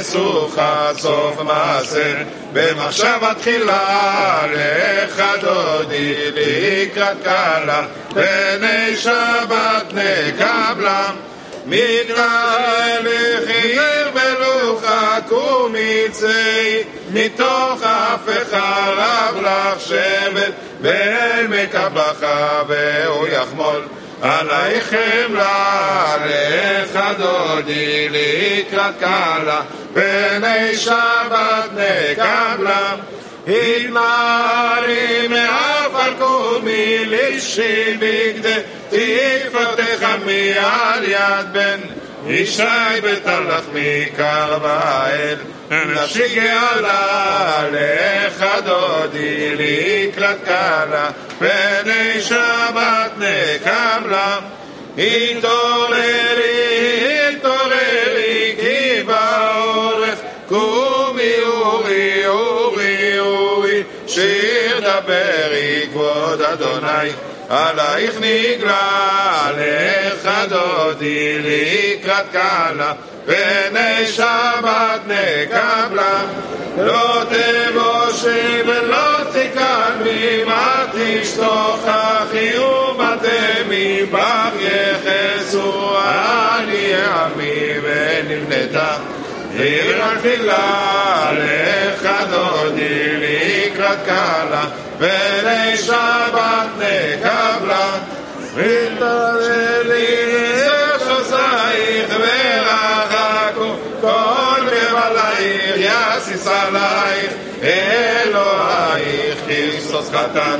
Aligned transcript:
וסוכה 0.00 0.90
סוף 0.96 1.40
מעשה 1.40 2.14
במחשבה 2.52 3.32
תחילה 3.38 4.42
לך 4.52 5.22
דודי 5.40 6.14
לקראת 6.34 7.16
קלה 7.22 7.82
פני 8.08 8.96
שבת 8.96 9.92
נקבלה. 9.92 11.10
מדרך 11.66 13.48
ירבלוך 13.64 14.84
קומיצי 15.28 16.82
מתוך 17.10 17.82
אף 17.82 18.28
חרב 18.50 19.40
לך 19.42 19.80
שבט 19.80 20.52
בעמק 20.80 21.74
הבכה 21.74 22.62
והוא 22.68 23.26
יחמול 23.26 23.82
עלייך 24.21 24.89
חמלה, 24.89 26.15
לך 26.25 26.99
דודי 27.17 28.09
לקראת 28.09 28.93
קלה, 28.99 29.61
פני 29.93 30.77
שבת 30.77 31.69
נקבלה. 31.73 32.95
התנערי 33.47 35.27
מעפר 35.27 36.13
קומי 36.19 37.05
לישי 37.05 37.97
בגדי 37.99 38.59
תפתח 38.89 40.07
מעל 40.25 41.03
יד 41.03 41.45
בן 41.51 41.79
ישי 42.26 43.00
בתלך 43.02 43.64
מקרבאל 43.74 45.36
נפשי 45.70 46.34
גאלה 46.34 47.62
לך 47.72 48.44
דודי 48.64 49.54
לקראת 49.56 50.44
קלה 50.44 51.10
פני 51.38 52.20
שבת 52.20 53.10
נקבלה 53.16 54.38
התעוררי 54.98 56.40
התעוררי 57.28 58.54
כי 58.60 59.02
בעורף 59.02 60.20
קומי 60.48 61.34
אורי 61.46 62.26
אורי 62.26 63.18
אורי 63.18 63.82
שיר 64.06 64.80
דברי 64.80 65.86
כבוד 65.92 66.42
אדוני 66.42 67.10
עלייך 67.50 68.14
נגלה 68.20 69.50
לך 69.56 70.30
דודי 70.48 71.38
לקראת 71.38 72.24
קלה 72.32 72.92
פני 73.26 74.06
שבת 74.06 75.00
נקבלה. 75.06 76.22
לא 76.78 77.22
תבושי 77.24 78.62
ולא 78.66 79.18
תקלמי 79.30 80.44
מה 80.44 80.84
תשתוכחי 80.92 82.58
ומתמי 82.58 84.02
בך 84.12 84.52
יחסו. 84.60 85.96
אני 86.58 86.94
עמי 86.94 87.72
ונבנתה 87.82 88.96
עיר 89.56 90.04
התפילה 90.04 91.30
לך 91.32 92.10
דודי 92.30 93.16
לקראת 93.16 93.98
קלה 94.04 94.64
פני 95.00 95.76
שבת 95.76 96.68
נקבלה 96.78 97.90
ותרלי 98.54 100.06
שוסייך 100.98 102.08
ורחקו 102.10 103.74
כל 104.00 104.60
מבלייך 104.62 105.76
יסיס 105.76 106.46
עלייך 106.46 107.32
אלוהיך 107.62 109.38
כריסטוס 109.46 110.10
חתן 110.10 110.58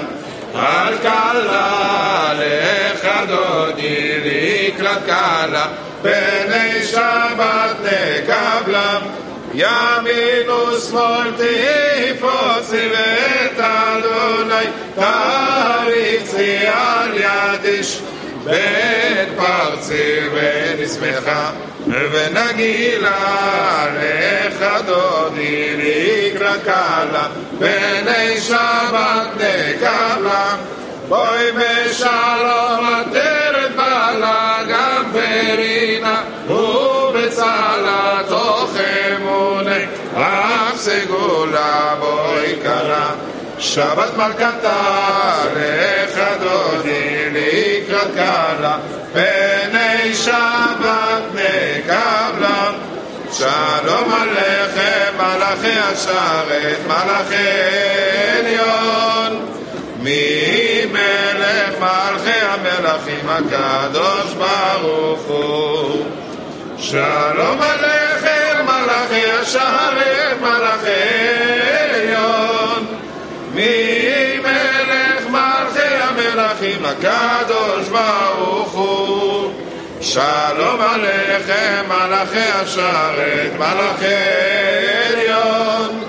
על 0.55 0.95
קלה 1.03 2.33
לך 2.35 3.09
דודי 3.29 4.21
לקראת 4.25 5.05
קלה 5.07 5.67
פני 6.03 6.83
שבת 6.87 7.77
נקבלה 7.83 8.60
ימין 9.61 10.51
ושמאל 10.51 11.33
תפוצי 11.33 12.89
ואת 12.93 13.61
אדוני 13.61 14.65
תריצי 14.95 16.57
על 16.67 17.15
יד 17.15 17.65
איש 17.65 18.01
בית 18.45 19.29
פרצי 19.37 20.21
ונשמחה 20.33 21.51
ונגילה 21.87 23.87
לך 23.97 24.67
דודי 24.87 25.77
לקראת 25.77 26.65
קלה 26.65 27.29
פני 27.59 28.41
שבת 28.41 29.29
נקבלה 29.37 30.57
בואי 31.09 31.53
בשלום 31.53 32.95
עטרת 32.95 33.30
שבת 43.61 44.17
מלכתה 44.17 45.33
לך 45.57 46.21
דודי 46.41 47.31
לקראת 47.31 48.15
קלה. 48.15 48.79
פני 49.13 50.15
שבת 50.15 51.23
נקבלה 51.35 52.71
שלום 53.33 54.13
עליכם 54.13 55.17
מלאכי 55.17 55.79
השרת 55.79 56.79
מלאכי 56.87 57.37
עליון. 58.39 59.47
מי 60.03 60.85
מלך 60.93 61.79
מלכי 61.81 62.39
המלכים 62.41 63.29
הקדוש 63.29 64.35
ברוך 64.35 65.21
הוא. 65.27 66.05
שלום 66.79 67.59
עליכם 67.63 68.67
מלאכי 68.67 69.31
השרת 69.41 70.41
מלאכי 70.41 71.60
מי 73.55 74.39
מלך 74.43 75.27
מלכי 75.31 75.95
המלכים 76.01 76.85
הקדוש 76.85 77.89
ברוך 77.89 78.73
הוא. 78.73 79.53
שלום 80.01 80.81
עליכם 80.81 81.85
מלאכי 81.89 82.51
השרת 82.55 83.53
מלאכי 83.59 84.15
עליון. 85.07 86.05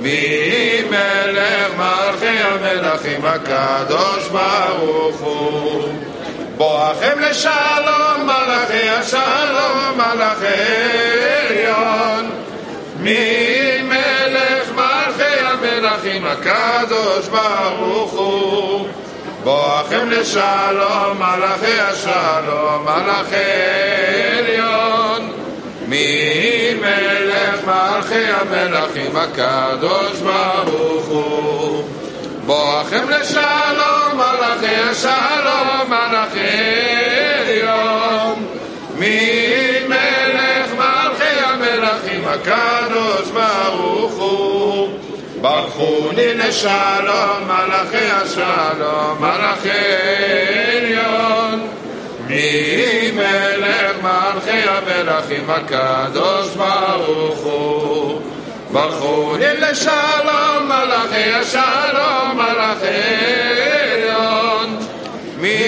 מי 0.00 0.82
מלך 0.90 1.70
מלכי 1.76 2.38
המלכים 2.38 3.24
הקדוש 3.24 4.28
ברוך 4.28 5.16
הוא. 5.20 5.88
בואכם 6.56 7.18
לשלום 7.20 8.24
מלאכי 8.24 8.88
השלום 8.88 9.96
מלאכי 9.96 10.46
עליון. 11.48 12.30
מי 13.00 13.69
הקדוש 16.30 17.28
ברוך 17.28 18.12
הוא. 18.12 18.88
בואכם 19.44 20.10
לשלום 20.10 21.18
מלאכי 21.18 21.80
השלום 21.80 22.84
מלאכי 22.84 23.36
עליון. 24.38 25.32
מי 25.86 26.74
מלך 26.80 27.64
מלכי 27.66 28.24
המלכים 28.26 29.16
הקדוש 29.16 30.20
ברוך 30.20 31.06
הוא. 31.06 31.84
בואכם 32.46 33.08
לשלום 33.08 34.14
מלאכי 34.14 34.74
השלום 34.90 35.88
מלאכי 35.88 36.40
עליון. 37.40 38.46
מי 38.94 39.30
מלך 39.88 40.72
מלכי 40.78 41.40
המלכים 41.44 42.24
הקדוש 42.28 43.30
ברוך 43.30 44.12
הוא 44.12 44.49
ברכוני 45.40 46.34
לשלום 46.34 47.42
מלאכי 47.46 48.10
השלום 48.10 49.16
מלאכי 49.20 49.70
עליון. 50.76 51.68
מי 52.26 53.10
מלך 53.14 53.96
מלכי 54.02 54.60
המלכים 54.68 55.50
הקדוש 55.50 56.48
ברוך 56.56 57.38
הוא? 57.38 58.20
ברכוני 58.72 59.56
לשלום 59.58 60.64
מלאכי 60.64 61.32
השלום 61.32 62.36
מלאכי 62.36 62.86
עליון. 63.92 64.78
מי 65.38 65.64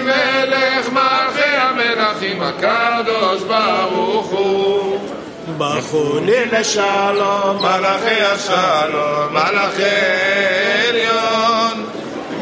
מלך 0.00 0.88
מלכי 0.92 1.56
המלכים 1.56 2.42
הקדוש 2.42 3.42
ברוך 3.42 4.26
הוא 4.30 5.19
ברכוני 5.60 6.44
לשלום 6.52 7.56
מלאכי 7.56 8.22
השלום 8.22 9.32
מלאכי 9.32 9.82
עליון. 10.88 11.86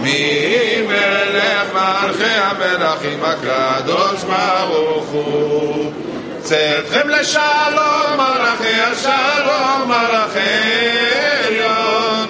מי 0.00 0.82
מלך 0.88 1.74
מלכי 1.74 2.24
המלכים 2.24 3.20
הקדוש 3.24 4.24
ברוך 4.24 5.06
הוא. 5.10 5.92
צאתכם 6.42 7.08
לשלום 7.08 8.16
מלאכי 8.16 8.80
השלום 8.80 9.88
מלאכי 9.88 10.78
עליון. 11.46 12.26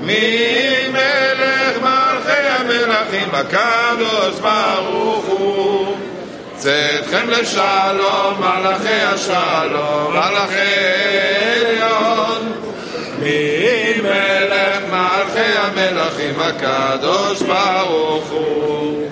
מי 0.00 0.88
מלך 0.92 1.76
מלכי 1.82 2.48
המלכים 2.48 3.28
הקדוש 3.32 4.40
ברוך 4.40 5.17
צאתכם 6.58 7.30
לשלום, 7.30 8.40
מלאכי 8.40 9.00
השלום, 9.02 10.10
מלאכי 10.12 10.58
עליון. 11.56 12.52
ממלך 13.18 14.82
מלכי 14.90 15.58
המלכים 15.58 16.40
הקדוש 16.40 17.42
ברוך 17.42 18.30
הוא. 18.30 19.08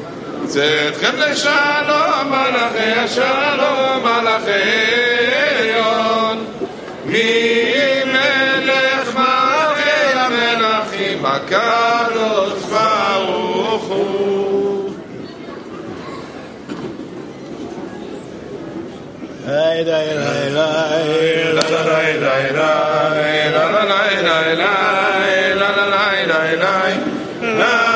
צאתכם 0.46 1.16
לשלום, 1.16 2.28
מלאכי 2.28 3.00
השלום, 3.00 4.02
מלאכי 4.02 4.50
עליון. 5.58 6.44
ממלך 7.04 8.34
מלכי 9.14 10.12
המלכים 10.14 11.26
הקדוש 11.26 12.05
la 19.46 19.62
la 25.70 25.86
la 25.86 26.06
la 26.56 26.82
la 27.58 27.95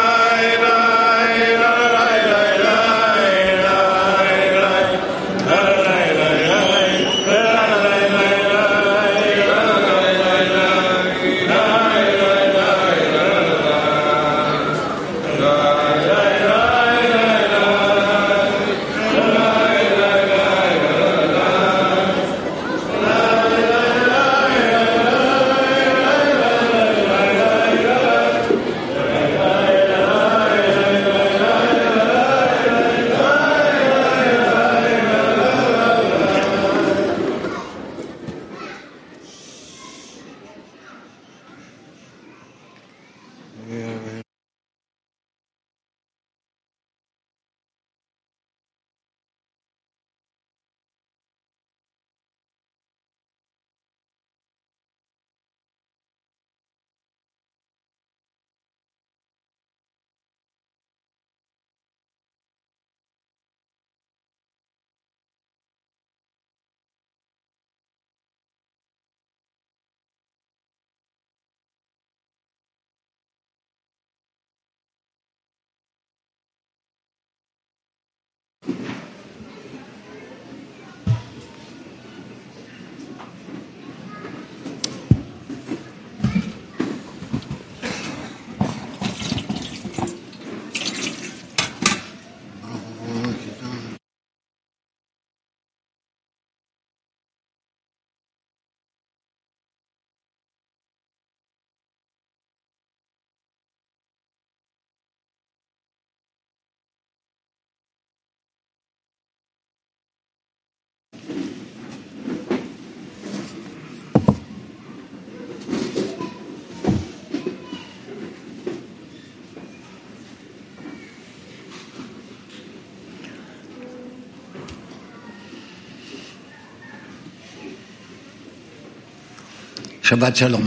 שבת 130.11 130.37
שלום. 130.37 130.63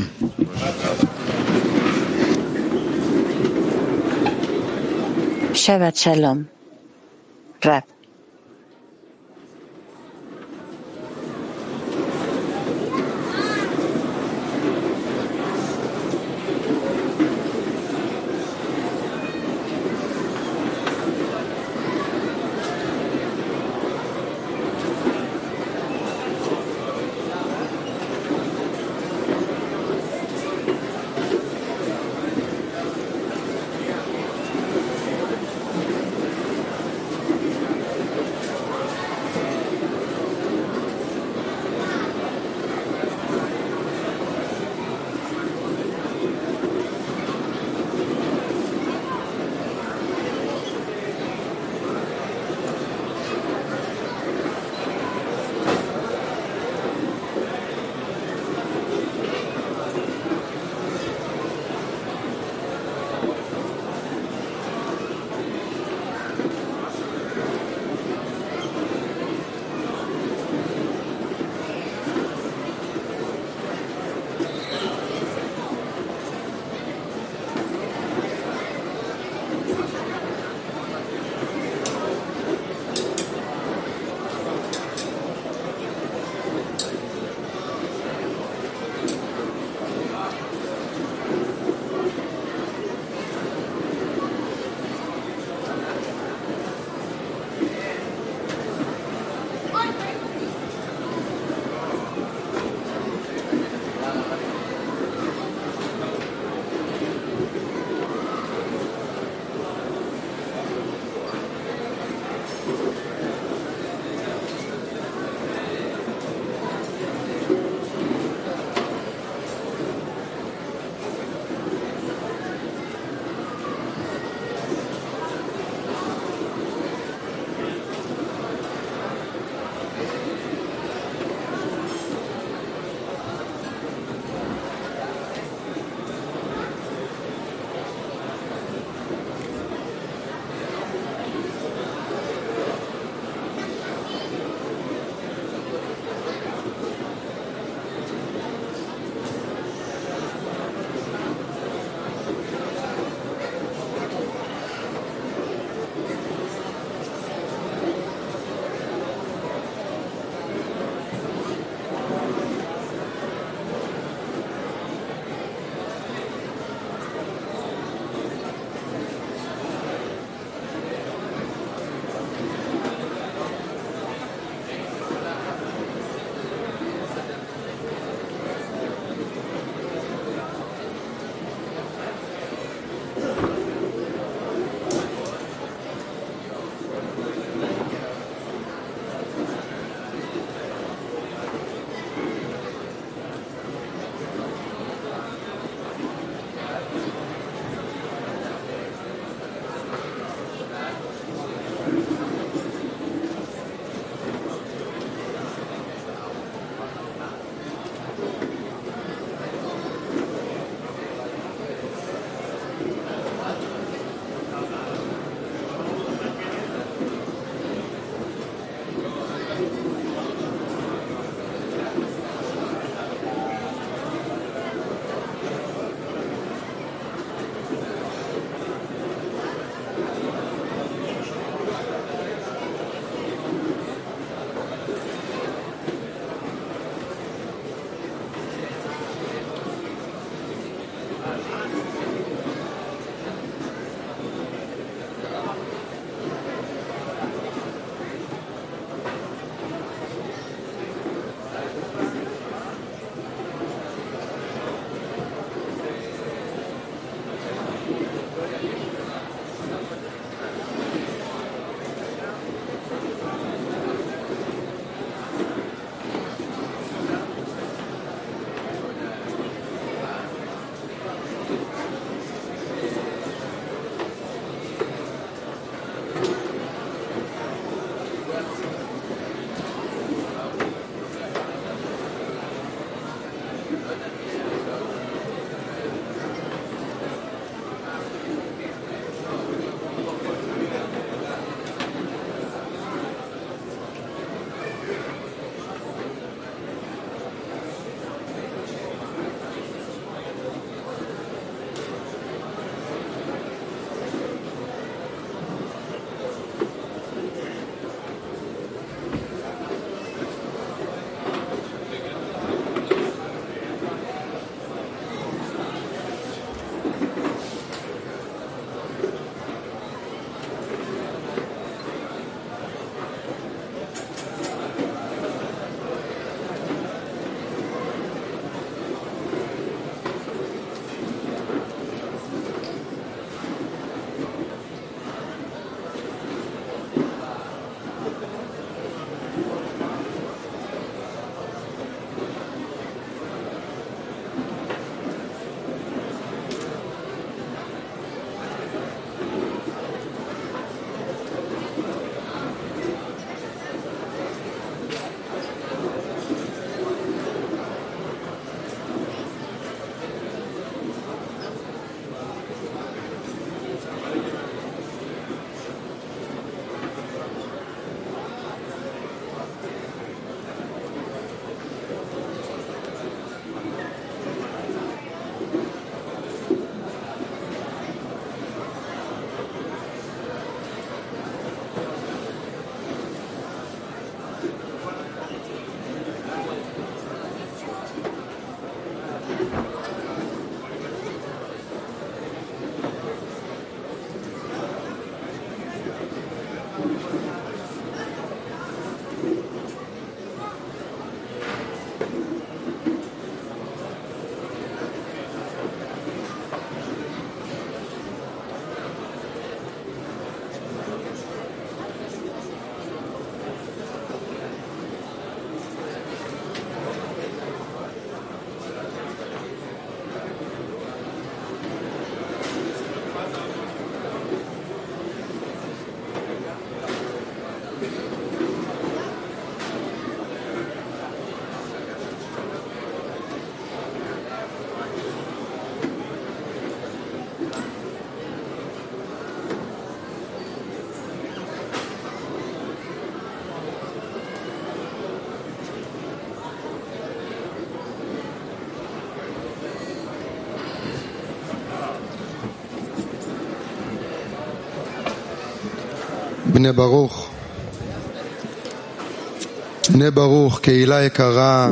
שבת 5.54 5.96
שלום. 5.96 6.44
רב 7.66 7.93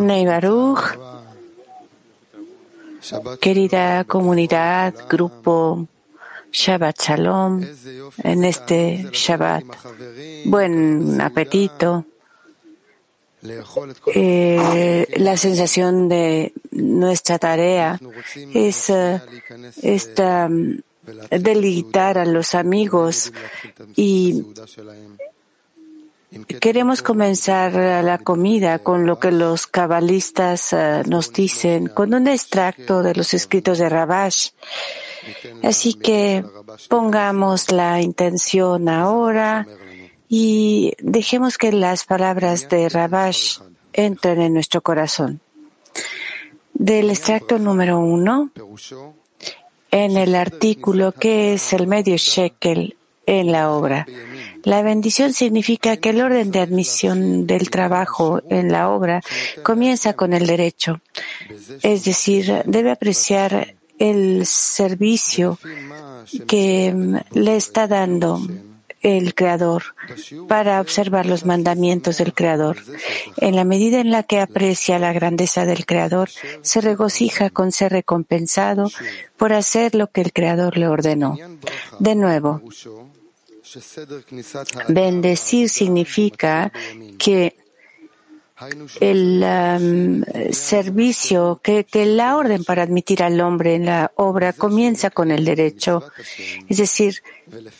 Nebaruch, 0.01 0.97
querida 3.39 4.03
comunidad, 4.03 4.93
grupo, 5.07 5.87
Shabbat 6.51 6.99
Shalom, 6.99 7.63
en 8.21 8.43
este 8.43 9.07
Shabbat. 9.13 9.63
Buen 10.43 11.21
apetito. 11.21 12.03
Eh, 14.13 15.07
la 15.17 15.37
sensación 15.37 16.09
de 16.09 16.53
nuestra 16.71 17.39
tarea 17.39 17.97
es 18.53 18.89
eh, 18.89 19.21
esta 19.81 20.47
mm, 20.49 20.79
deleitar 21.29 22.17
a 22.17 22.25
los 22.25 22.55
amigos 22.55 23.31
y 23.95 24.43
Queremos 26.61 27.01
comenzar 27.01 27.73
la 28.05 28.17
comida 28.17 28.79
con 28.79 29.05
lo 29.05 29.19
que 29.19 29.33
los 29.33 29.67
cabalistas 29.67 30.71
eh, 30.71 31.03
nos 31.05 31.33
dicen, 31.33 31.87
con 31.87 32.13
un 32.13 32.25
extracto 32.29 33.03
de 33.03 33.13
los 33.15 33.33
escritos 33.33 33.79
de 33.79 33.89
Rabash. 33.89 34.51
Así 35.61 35.93
que 35.93 36.45
pongamos 36.87 37.69
la 37.73 37.99
intención 37.99 38.87
ahora 38.87 39.67
y 40.29 40.93
dejemos 40.99 41.57
que 41.57 41.73
las 41.73 42.05
palabras 42.05 42.69
de 42.69 42.87
Rabash 42.87 43.59
entren 43.91 44.39
en 44.41 44.53
nuestro 44.53 44.79
corazón. 44.79 45.41
Del 46.73 47.09
extracto 47.09 47.59
número 47.59 47.99
uno 47.99 48.51
en 49.91 50.17
el 50.17 50.35
artículo 50.35 51.11
que 51.11 51.53
es 51.53 51.73
el 51.73 51.87
medio 51.87 52.15
shekel 52.17 52.95
en 53.25 53.51
la 53.51 53.71
obra? 53.71 54.07
La 54.63 54.81
bendición 54.83 55.33
significa 55.33 55.97
que 55.97 56.09
el 56.09 56.21
orden 56.21 56.51
de 56.51 56.59
admisión 56.59 57.47
del 57.47 57.69
trabajo 57.69 58.41
en 58.49 58.71
la 58.71 58.89
obra 58.89 59.21
comienza 59.63 60.13
con 60.13 60.33
el 60.33 60.45
derecho. 60.45 61.01
Es 61.81 62.05
decir, 62.05 62.63
debe 62.65 62.91
apreciar 62.91 63.73
el 63.97 64.45
servicio 64.45 65.59
que 66.47 66.91
mm, 66.93 67.15
le 67.31 67.55
está 67.55 67.87
dando 67.87 68.41
el 69.01 69.33
Creador, 69.33 69.83
para 70.47 70.79
observar 70.79 71.25
los 71.25 71.45
mandamientos 71.45 72.17
del 72.17 72.33
Creador. 72.33 72.77
En 73.37 73.55
la 73.55 73.63
medida 73.63 73.99
en 73.99 74.11
la 74.11 74.23
que 74.23 74.39
aprecia 74.39 74.99
la 74.99 75.13
grandeza 75.13 75.65
del 75.65 75.85
Creador, 75.85 76.29
se 76.61 76.81
regocija 76.81 77.49
con 77.49 77.71
ser 77.71 77.91
recompensado 77.91 78.89
por 79.37 79.53
hacer 79.53 79.95
lo 79.95 80.07
que 80.07 80.21
el 80.21 80.33
Creador 80.33 80.77
le 80.77 80.87
ordenó. 80.87 81.37
De 81.99 82.15
nuevo, 82.15 82.61
bendecir 84.87 85.69
significa 85.69 86.71
que 87.17 87.55
el 88.99 89.43
um, 89.43 90.23
servicio, 90.51 91.59
que, 91.63 91.83
que 91.83 92.05
la 92.05 92.37
orden 92.37 92.63
para 92.63 92.83
admitir 92.83 93.23
al 93.23 93.39
hombre 93.41 93.75
en 93.75 93.85
la 93.85 94.11
obra 94.15 94.53
comienza 94.53 95.09
con 95.09 95.31
el 95.31 95.45
derecho, 95.45 96.03
es 96.69 96.77
decir, 96.77 97.21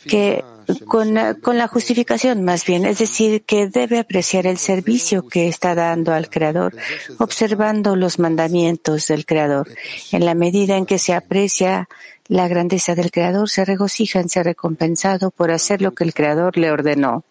que 0.06 0.44
con, 0.86 1.16
con 1.40 1.58
la 1.58 1.68
justificación 1.68 2.44
más 2.44 2.66
bien, 2.66 2.84
es 2.84 2.98
decir, 2.98 3.42
que 3.42 3.68
debe 3.68 3.98
apreciar 3.98 4.46
el 4.46 4.58
servicio 4.58 5.28
que 5.28 5.48
está 5.48 5.74
dando 5.74 6.12
al 6.12 6.28
Creador, 6.28 6.74
observando 7.18 7.96
los 7.96 8.18
mandamientos 8.18 9.06
del 9.06 9.24
Creador. 9.24 9.68
En 10.10 10.24
la 10.24 10.34
medida 10.34 10.76
en 10.76 10.86
que 10.86 10.98
se 10.98 11.14
aprecia 11.14 11.88
la 12.28 12.48
grandeza 12.48 12.94
del 12.94 13.10
Creador, 13.10 13.48
se 13.48 13.64
regocija 13.64 14.20
en 14.20 14.28
ser 14.28 14.46
recompensado 14.46 15.30
por 15.30 15.50
hacer 15.50 15.80
lo 15.82 15.92
que 15.92 16.04
el 16.04 16.14
Creador 16.14 16.56
le 16.56 16.70
ordenó. 16.70 17.24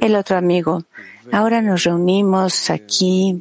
El 0.00 0.16
otro 0.16 0.36
amigo, 0.36 0.84
Ahora 1.30 1.62
nos 1.62 1.84
reunimos 1.84 2.70
aquí 2.70 3.40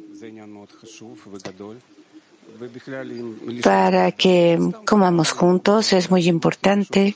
para 3.63 4.12
que 4.12 4.60
comamos 4.86 5.32
juntos, 5.32 5.94
es 5.94 6.12
muy 6.12 6.28
importante. 6.28 7.15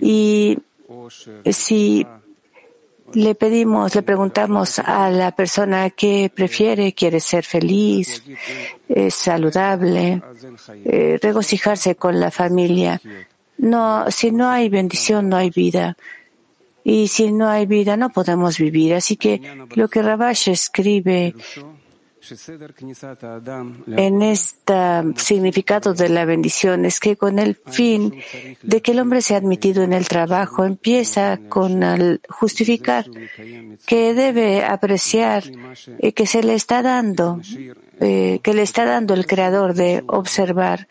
Y 0.00 0.58
si 1.52 2.06
le 3.14 3.34
pedimos, 3.34 3.94
le 3.94 4.02
preguntamos 4.02 4.78
a 4.78 5.10
la 5.10 5.32
persona 5.32 5.90
que 5.90 6.30
prefiere, 6.34 6.92
quiere 6.92 7.20
ser 7.20 7.44
feliz, 7.44 8.22
es 8.88 9.14
saludable, 9.14 10.22
eh, 10.84 11.18
regocijarse 11.20 11.94
con 11.96 12.20
la 12.20 12.30
familia. 12.30 13.00
No, 13.58 14.10
si 14.10 14.30
no 14.30 14.48
hay 14.48 14.68
bendición, 14.68 15.28
no 15.28 15.36
hay 15.36 15.50
vida. 15.50 15.96
Y 16.88 17.08
si 17.08 17.32
no 17.32 17.50
hay 17.50 17.66
vida, 17.66 17.98
no 17.98 18.08
podemos 18.08 18.56
vivir. 18.56 18.94
Así 18.94 19.18
que 19.18 19.42
lo 19.74 19.88
que 19.88 20.00
Rabash 20.00 20.48
escribe 20.48 21.34
en 23.86 24.22
este 24.22 24.74
significado 25.16 25.94
de 25.94 26.08
la 26.08 26.24
bendición 26.24 26.84
es 26.84 27.00
que 27.00 27.16
con 27.16 27.38
el 27.38 27.54
fin 27.54 28.14
de 28.62 28.82
que 28.82 28.92
el 28.92 29.00
hombre 29.00 29.22
sea 29.22 29.38
admitido 29.38 29.82
en 29.82 29.92
el 29.92 30.08
trabajo 30.08 30.64
empieza 30.64 31.38
con 31.48 31.82
justificar 32.28 33.06
que 33.86 34.14
debe 34.14 34.64
apreciar 34.64 35.44
eh, 35.98 36.12
que 36.12 36.26
se 36.26 36.42
le 36.42 36.54
está 36.54 36.82
dando 36.82 37.40
eh, 38.00 38.38
que 38.44 38.54
le 38.54 38.62
está 38.62 38.84
dando 38.84 39.14
el 39.14 39.26
creador 39.26 39.74
de 39.74 40.04
observar 40.06 40.86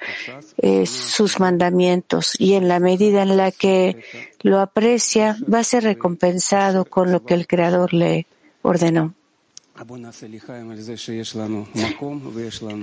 eh, 0.57 0.85
sus 0.85 1.39
mandamientos 1.39 2.35
y 2.37 2.55
en 2.55 2.67
la 2.67 2.79
medida 2.79 3.21
en 3.21 3.37
la 3.37 3.51
que 3.51 4.03
lo 4.41 4.59
aprecia 4.59 5.37
va 5.51 5.59
a 5.59 5.63
ser 5.63 5.83
recompensado 5.83 6.83
con 6.83 7.11
lo 7.13 7.23
que 7.23 7.33
el 7.33 7.47
creador 7.47 7.93
le 7.93 8.27
ordenó. 8.61 9.13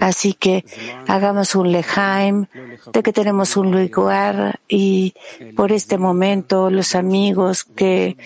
Así 0.01 0.33
que 0.35 0.65
hagamos 1.09 1.55
un 1.55 1.73
lejaim 1.73 2.47
de 2.93 3.03
que 3.03 3.13
tenemos 3.13 3.57
un 3.57 3.71
lugar 3.73 4.61
y 4.69 5.13
por 5.57 5.73
este 5.73 5.99
momento 5.99 6.71
los 6.71 6.95
amigos 6.95 7.65
que 7.65 8.17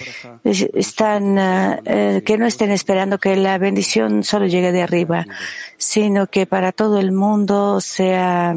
es- 0.45 0.69
están, 0.75 1.39
eh, 1.39 1.81
eh, 1.87 2.23
que 2.25 2.37
no 2.37 2.47
estén 2.47 2.71
esperando 2.71 3.19
que 3.19 3.37
la 3.37 3.57
bendición 3.59 4.23
solo 4.23 4.47
llegue 4.47 4.71
de 4.73 4.83
arriba, 4.83 5.27
sino 5.79 6.27
que 6.27 6.47
para 6.47 6.73
todo 6.73 6.99
el 6.99 7.11
mundo 7.13 7.81
sea 7.81 8.55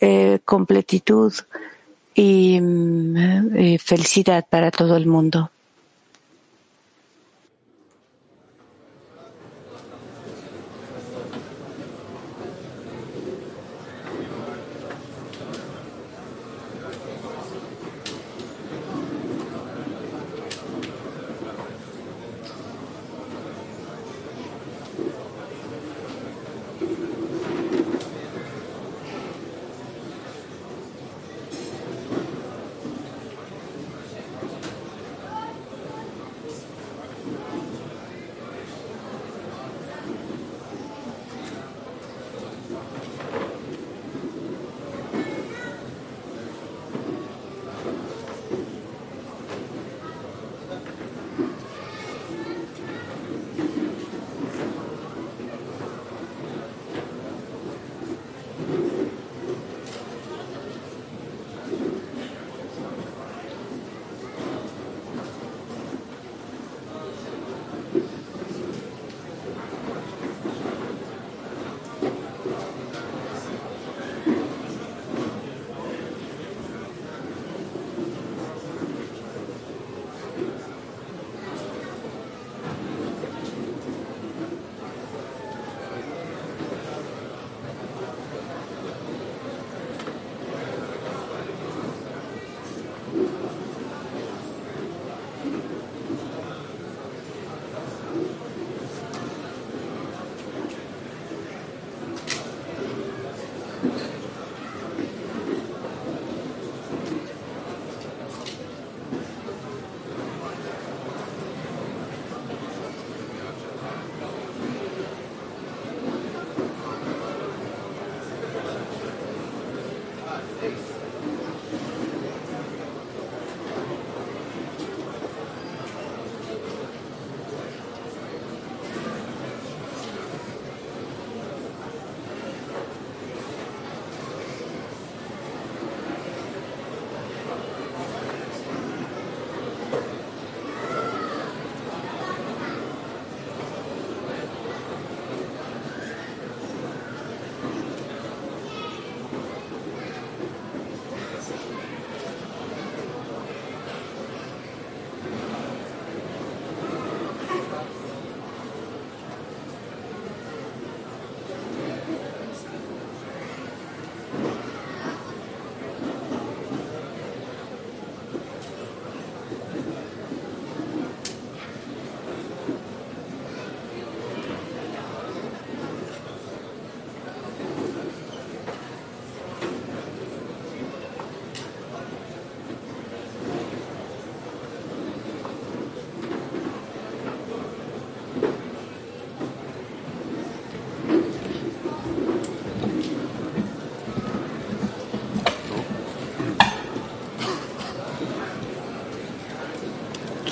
eh, 0.00 0.38
completitud 0.44 1.32
y 2.14 2.60
mm, 2.60 3.16
eh, 3.56 3.78
felicidad 3.78 4.44
para 4.48 4.70
todo 4.70 4.96
el 4.96 5.06
mundo. 5.06 5.50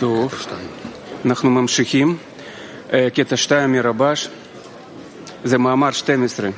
טוב, 0.05 0.33
אנחנו 1.25 1.49
ממשיכים. 1.49 2.17
אה, 2.93 3.07
קטע 3.13 3.35
2 3.35 3.71
מרבש, 3.71 4.29
זה 5.43 5.57
מאמר 5.57 5.91
12. 5.91 6.49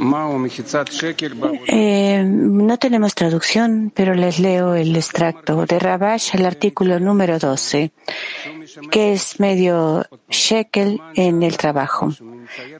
מהו 0.00 0.38
מחיצת 0.38 0.92
שקל 0.92 1.32
בעבודה? 1.32 1.60
Eh, 1.66 2.24
no 2.68 2.76
tenemos 2.78 3.14
traducción, 3.14 3.92
pero 3.94 4.14
les 4.14 4.38
leo 4.38 4.74
el 4.74 4.96
extracto 4.96 5.66
de 5.70 5.78
Rabash, 5.78 6.34
el 6.34 6.44
artículo 6.46 6.98
número 6.98 7.38
12, 7.38 7.90
que 8.90 9.12
es 9.12 9.38
medio 9.40 10.06
shekel 10.30 11.00
en 11.14 11.42
el 11.42 11.56
trabajo. 11.56 12.04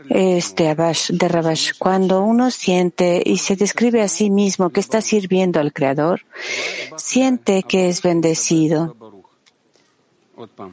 Este 0.09 0.69
Abash, 0.69 1.11
de 1.11 1.29
Rabash, 1.29 1.73
cuando 1.79 2.23
uno 2.23 2.51
siente 2.51 3.23
y 3.25 3.37
se 3.37 3.55
describe 3.57 4.01
a 4.03 4.09
sí 4.09 4.31
mismo 4.31 4.71
que 4.71 4.81
está 4.81 5.01
sirviendo 5.01 5.61
al 5.61 5.73
Creador, 5.73 6.23
siente 6.97 7.63
que 7.71 7.89
es 7.91 8.03
bendecido. 8.03 8.97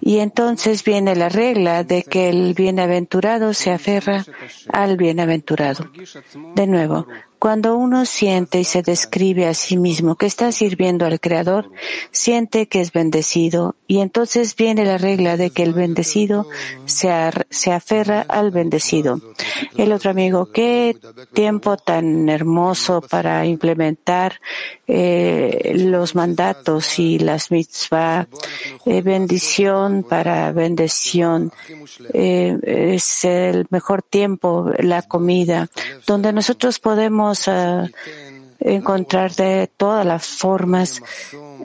Y 0.01 0.19
entonces 0.19 0.85
viene 0.85 1.15
la 1.15 1.29
regla 1.29 1.85
de 1.85 2.03
que 2.03 2.29
el 2.29 2.55
bienaventurado 2.55 3.55
se 3.55 3.71
aferra 3.71 4.25
al 4.73 4.97
bienaventurado. 4.97 5.91
De 6.55 6.67
nuevo, 6.67 7.07
cuando 7.43 7.77
uno 7.77 8.07
siente 8.07 8.61
y 8.61 8.65
se 8.65 8.83
describe 8.83 9.49
a 9.49 9.55
sí 9.55 9.77
mismo 9.77 10.15
que 10.15 10.27
está 10.27 10.53
sirviendo 10.53 11.07
al 11.07 11.19
Creador, 11.19 11.73
siente 12.13 12.69
que 12.69 12.81
es 12.81 12.93
bendecido 12.93 13.75
y 13.89 13.99
entonces 13.99 14.55
viene 14.55 14.85
la 14.85 14.97
regla 14.97 15.37
de 15.37 15.51
que 15.51 15.65
el 15.65 15.73
bendecido 15.73 16.47
se, 16.85 17.11
aferra 17.11 18.25
al 18.29 18.53
bendecido. 18.53 19.21
El 19.77 19.93
otro 19.93 20.13
amigo, 20.13 20.53
qué 20.53 20.97
tiempo 21.33 21.77
tan 21.77 22.29
hermoso 22.29 23.01
para 23.01 23.45
implementar 23.45 24.41
eh, 24.87 25.73
los 25.75 26.15
mandatos 26.15 26.99
y 27.01 27.19
las 27.19 27.51
mitzvah, 27.51 28.29
eh, 28.87 29.03
bendición 29.03 30.05
para 30.09 30.53
bendición. 30.53 31.51
Eh, 32.15 32.57
es 32.95 33.25
el 33.25 33.67
mejor 33.71 34.03
tiempo, 34.03 34.71
la 34.79 35.03
comida, 35.03 35.69
donde 36.07 36.33
nosotros 36.33 36.79
podemos 36.79 37.32
ah, 37.49 37.89
encontrar 38.61 39.35
de 39.35 39.69
todas 39.77 40.07
las 40.07 40.27
formas. 40.27 41.03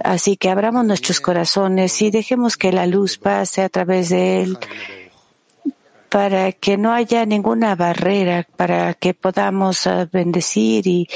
Así 0.04 0.38
que 0.38 0.50
abramos 0.50 0.86
nuestros 0.86 1.22
corazones 1.22 2.02
y 2.02 2.12
dejemos 2.12 2.58
que 2.58 2.72
la 2.72 2.86
luz 2.88 3.18
pase 3.18 3.62
a 3.62 3.70
través 3.70 4.10
de 4.10 4.42
él 4.42 4.58
para 6.10 6.52
que 6.54 6.78
no 6.78 6.94
haya 6.94 7.26
ninguna 7.26 7.76
barrera, 7.76 8.48
para 8.56 8.94
que 8.94 9.14
podamos 9.14 9.88
ah, 9.88 10.08
bendecir 10.12 10.88
y, 10.88 11.08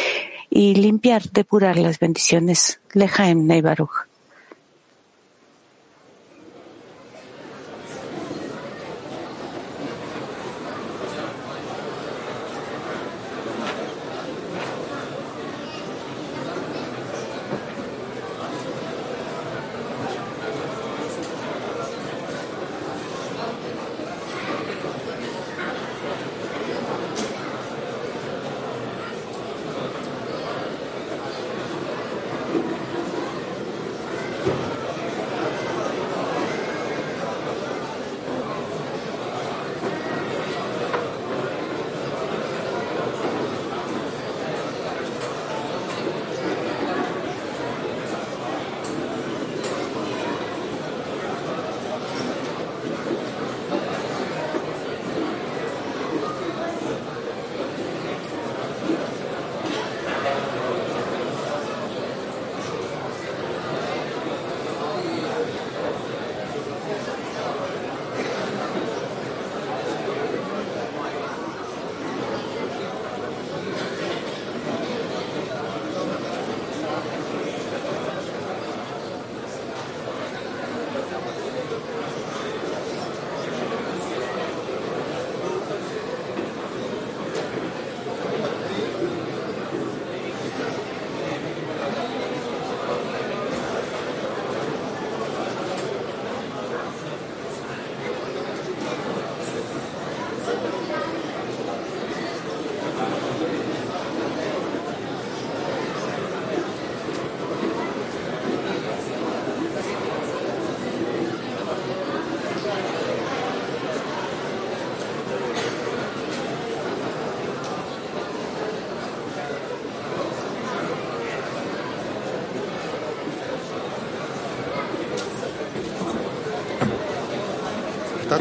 y 0.50 0.76
limpiar, 0.76 1.24
depurar 1.32 1.78
las 1.78 1.98
bendiciones. 2.00 2.80
Lejaim 2.94 3.48
Neibaruch. 3.48 4.11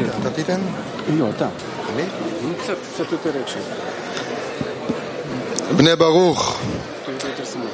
אתה 0.00 0.30
תיתן? 0.30 0.60
לא, 1.18 1.30
אתה. 1.36 1.48
אני? 1.94 2.02
נו, 2.42 2.54
קצת, 2.62 2.76
קצת 2.94 3.12
יותר 3.12 3.30
רגשי. 3.30 3.58
בני 5.76 5.96
ברוך, 5.96 6.60
יותר 7.08 7.28
יותר 7.28 7.44
שמאל. 7.44 7.66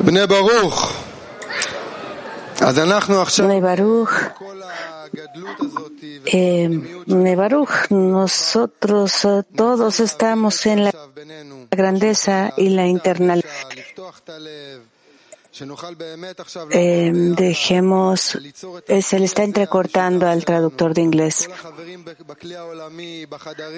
בני 0.00 0.26
ברוך. 0.26 0.92
אז 2.60 2.78
אנחנו 2.78 3.20
עכשיו, 3.22 3.46
Bnei 3.46 3.62
Baruch, 3.62 4.28
כל 4.38 4.60
הגדלות 4.62 5.60
הזאת, 5.60 5.92
eh, 6.26 7.10
Bnei 7.10 7.36
Baruch, 7.36 7.90
nosotros 7.90 9.24
eh, 9.24 9.42
todos 9.56 10.00
estamos 10.00 10.66
en 10.66 10.84
la 10.84 10.90
עכשיו 10.90 11.08
בינינו, 11.14 11.66
grandeza 11.70 12.52
y 12.56 12.68
la 12.68 12.86
internal. 12.86 13.40
Em, 16.71 17.35
dejemos, 17.35 18.37
se 19.01 19.19
le 19.19 19.25
está 19.25 19.43
entrecortando 19.43 20.27
al 20.27 20.43
traductor 20.43 20.93
de 20.93 21.01
inglés. 21.01 21.49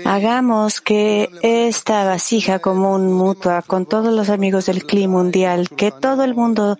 Hagamos 0.05 0.81
que 0.81 1.29
esta 1.41 2.03
vasija 2.05 2.59
común 2.59 3.13
mutua 3.13 3.61
con 3.61 3.85
todos 3.85 4.13
los 4.13 4.29
amigos 4.29 4.65
del 4.65 4.85
clima 4.85 5.13
mundial, 5.13 5.69
que 5.69 5.91
todo 5.91 6.23
el 6.23 6.33
mundo 6.33 6.77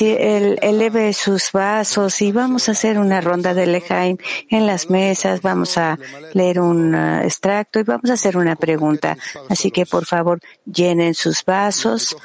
eleve 0.00 1.12
sus 1.12 1.52
vasos 1.52 2.22
y 2.22 2.32
vamos 2.32 2.68
a 2.68 2.72
hacer 2.72 2.98
una 2.98 3.20
ronda 3.20 3.54
de 3.54 3.66
Lejaim 3.66 4.16
en 4.48 4.66
las 4.66 4.90
mesas, 4.90 5.42
vamos 5.42 5.76
a 5.76 5.98
leer 6.32 6.60
un 6.60 6.94
eh, 6.94 7.24
extracto 7.24 7.80
y 7.80 7.82
vamos 7.82 8.10
a 8.10 8.14
hacer 8.14 8.36
una 8.36 8.56
pregunta. 8.56 9.16
Así 9.48 9.70
que 9.70 9.86
por 9.86 10.06
favor 10.06 10.40
llenen 10.64 11.14
sus 11.14 11.44
vasos 11.44 12.16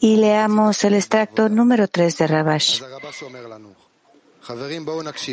y 0.00 0.16
leamos 0.16 0.67
el 0.68 0.94
extracto 0.94 1.48
número 1.48 1.88
3 1.88 2.18
de 2.18 2.26
Rabash, 2.26 2.82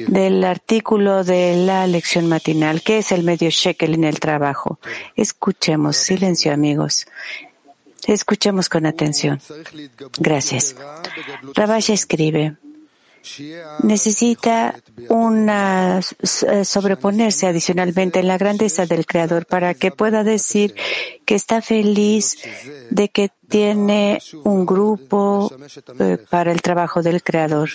del 0.08 0.44
artículo 0.44 1.24
de 1.24 1.56
la 1.58 1.88
lección 1.88 2.28
matinal, 2.28 2.82
que 2.82 3.00
es 3.00 3.12
el 3.12 3.24
medio 3.24 3.50
shekel 3.50 3.96
en 3.96 4.06
el 4.06 4.20
trabajo. 4.20 4.80
Escuchemos, 5.16 5.98
silencio 5.98 6.54
amigos. 6.54 7.06
Escuchemos 8.08 8.70
con 8.70 8.86
atención. 8.86 9.42
Gracias. 10.20 10.76
Rabash 11.54 11.90
escribe, 11.90 12.56
necesita 13.84 14.76
una 15.10 16.00
eh, 16.00 16.66
sobreponerse 16.66 17.48
adicionalmente 17.48 18.20
en 18.20 18.28
la 18.28 18.38
grandeza 18.38 18.86
del 18.86 19.06
Creador 19.06 19.46
para 19.46 19.74
que 19.74 19.92
pueda 19.92 20.24
decir 20.24 20.76
que 21.26 21.36
está 21.36 21.62
feliz 21.62 22.38
de 22.90 23.10
que 23.10 23.30
tiene 23.50 24.20
un 24.44 24.66
grupo 24.66 25.52
eh, 26.00 26.18
para 26.30 26.52
el 26.52 26.62
trabajo 26.62 27.02
del 27.02 27.24
Creador. 27.24 27.70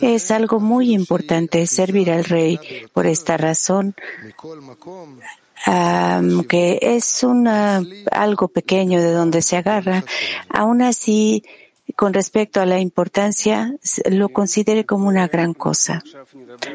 Es 0.00 0.30
algo 0.30 0.60
muy 0.60 0.92
importante 0.92 1.66
servir 1.66 2.10
al 2.10 2.24
Rey. 2.24 2.58
Por 2.92 3.06
esta 3.06 3.36
razón, 3.36 3.94
que 6.48 6.78
es 6.80 7.22
una, 7.22 7.82
algo 8.10 8.48
pequeño 8.48 9.00
de 9.00 9.12
donde 9.12 9.42
se 9.42 9.56
agarra, 9.56 10.04
aún 10.48 10.82
así 10.82 11.42
con 11.94 12.12
respecto 12.12 12.60
a 12.60 12.66
la 12.66 12.80
importancia, 12.80 13.74
lo 14.10 14.28
considere 14.30 14.84
como 14.84 15.08
una 15.08 15.28
gran 15.28 15.54
cosa. 15.54 16.02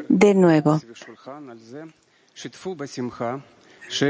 De 0.08 0.34
nuevo. 0.34 0.80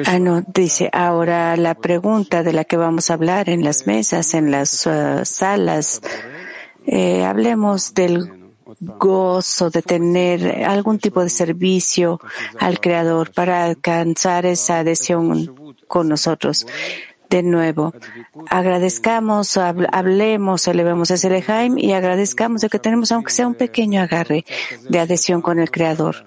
Ah, 0.06 0.18
no, 0.20 0.44
dice 0.46 0.88
ahora 0.92 1.56
la 1.56 1.74
pregunta 1.74 2.42
de 2.42 2.52
la 2.52 2.64
que 2.64 2.76
vamos 2.76 3.10
a 3.10 3.14
hablar 3.14 3.48
en 3.48 3.64
las 3.64 3.86
mesas, 3.86 4.34
en 4.34 4.50
las 4.50 4.86
uh, 4.86 5.24
salas. 5.24 6.00
Eh, 6.86 7.24
hablemos 7.24 7.92
del 7.92 8.52
gozo 8.80 9.70
de 9.70 9.82
tener 9.82 10.64
algún 10.64 10.98
tipo 10.98 11.22
de 11.22 11.30
servicio 11.30 12.20
al 12.58 12.80
Creador 12.80 13.32
para 13.32 13.64
alcanzar 13.64 14.46
esa 14.46 14.78
adhesión 14.78 15.74
con 15.88 16.08
nosotros 16.08 16.66
de 17.32 17.42
nuevo. 17.42 17.94
Agradezcamos, 18.50 19.56
hablemos, 19.56 20.68
elevemos 20.68 21.10
ese 21.10 21.30
Lejaim 21.30 21.78
y 21.78 21.94
agradezcamos 21.94 22.60
de 22.60 22.68
que 22.68 22.78
tenemos, 22.78 23.10
aunque 23.10 23.32
sea 23.32 23.46
un 23.46 23.54
pequeño 23.54 24.02
agarre 24.02 24.44
de 24.88 24.98
adhesión 25.00 25.40
con 25.40 25.58
el 25.58 25.70
Creador 25.70 26.24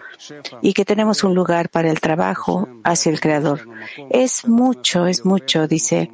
y 0.63 0.73
que 0.73 0.83
tenemos 0.83 1.23
un 1.23 1.35
lugar 1.35 1.69
para 1.69 1.91
el 1.91 1.99
trabajo 1.99 2.67
hacia 2.83 3.11
el 3.11 3.19
Creador. 3.19 3.67
Es 4.09 4.47
mucho, 4.47 5.05
es 5.05 5.25
mucho, 5.25 5.67
dice. 5.67 6.09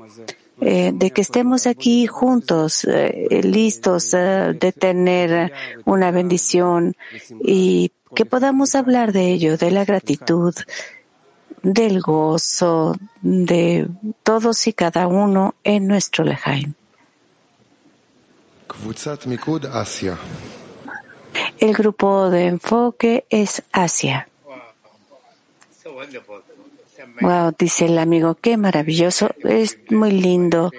Eh, 0.63 0.91
de 0.93 1.09
que 1.09 1.21
estemos 1.21 1.65
aquí 1.65 2.05
juntos, 2.05 2.85
eh, 2.85 3.41
listos 3.41 4.13
eh, 4.13 4.53
de 4.59 4.71
tener 4.71 5.51
una 5.85 6.11
bendición 6.11 6.95
y 7.43 7.91
que 8.13 8.25
podamos 8.25 8.75
hablar 8.75 9.11
de 9.11 9.31
ello, 9.31 9.57
de 9.57 9.71
la 9.71 9.85
gratitud, 9.85 10.53
del 11.63 12.01
gozo 12.01 12.95
de 13.21 13.87
todos 14.23 14.67
y 14.67 14.73
cada 14.73 15.07
uno 15.07 15.55
en 15.63 15.87
nuestro 15.87 16.23
Lejaim. 16.23 16.73
El 21.59 21.73
grupo 21.73 22.29
de 22.29 22.47
enfoque 22.47 23.25
es 23.29 23.63
Asia. 23.71 24.27
Wow, 27.21 27.53
dice 27.57 27.85
el 27.85 27.97
amigo, 27.97 28.35
qué 28.35 28.57
maravilloso, 28.57 29.31
es 29.43 29.77
muy 29.89 30.11
lindo 30.11 30.71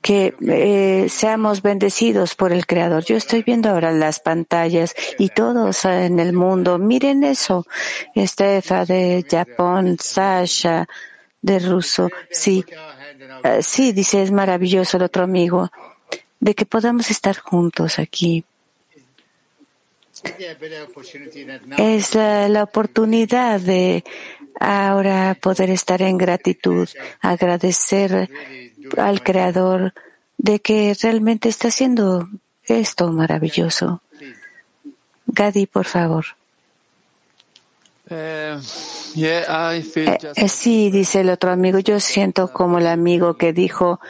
que 0.00 0.34
eh, 0.46 1.08
seamos 1.08 1.62
bendecidos 1.62 2.34
por 2.34 2.52
el 2.52 2.66
Creador. 2.66 3.04
Yo 3.04 3.16
estoy 3.16 3.42
viendo 3.42 3.68
ahora 3.68 3.92
las 3.92 4.20
pantallas 4.20 4.94
y 5.18 5.30
todos 5.30 5.84
en 5.84 6.20
el 6.20 6.32
mundo, 6.32 6.78
miren 6.78 7.24
eso. 7.24 7.66
Estefa 8.14 8.84
de 8.84 9.24
Japón, 9.28 9.96
Sasha 10.00 10.86
de 11.40 11.58
Ruso, 11.58 12.10
sí, 12.30 12.64
eh, 13.44 13.62
sí, 13.62 13.92
dice, 13.92 14.22
es 14.22 14.30
maravilloso 14.30 14.96
el 14.96 15.04
otro 15.04 15.22
amigo, 15.22 15.70
de 16.40 16.54
que 16.54 16.66
podamos 16.66 17.10
estar 17.10 17.36
juntos 17.38 17.98
aquí. 17.98 18.44
Es 21.78 22.14
la 22.14 22.64
oportunidad 22.64 23.60
de 23.60 24.02
ahora 24.58 25.36
poder 25.40 25.70
estar 25.70 26.02
en 26.02 26.18
gratitud, 26.18 26.88
agradecer 27.20 28.28
al 28.96 29.22
Creador 29.22 29.92
de 30.36 30.60
que 30.60 30.96
realmente 31.00 31.48
está 31.48 31.68
haciendo 31.68 32.28
esto 32.64 33.12
maravilloso. 33.12 34.02
Gadi, 35.26 35.66
por 35.66 35.84
favor. 35.84 36.24
Eh, 38.10 38.58
eh, 39.16 40.48
sí, 40.48 40.90
dice 40.90 41.20
el 41.20 41.30
otro 41.30 41.50
amigo, 41.50 41.78
yo 41.80 42.00
siento 42.00 42.50
como 42.52 42.78
el 42.78 42.86
amigo 42.86 43.36
que 43.36 43.52
dijo 43.52 44.00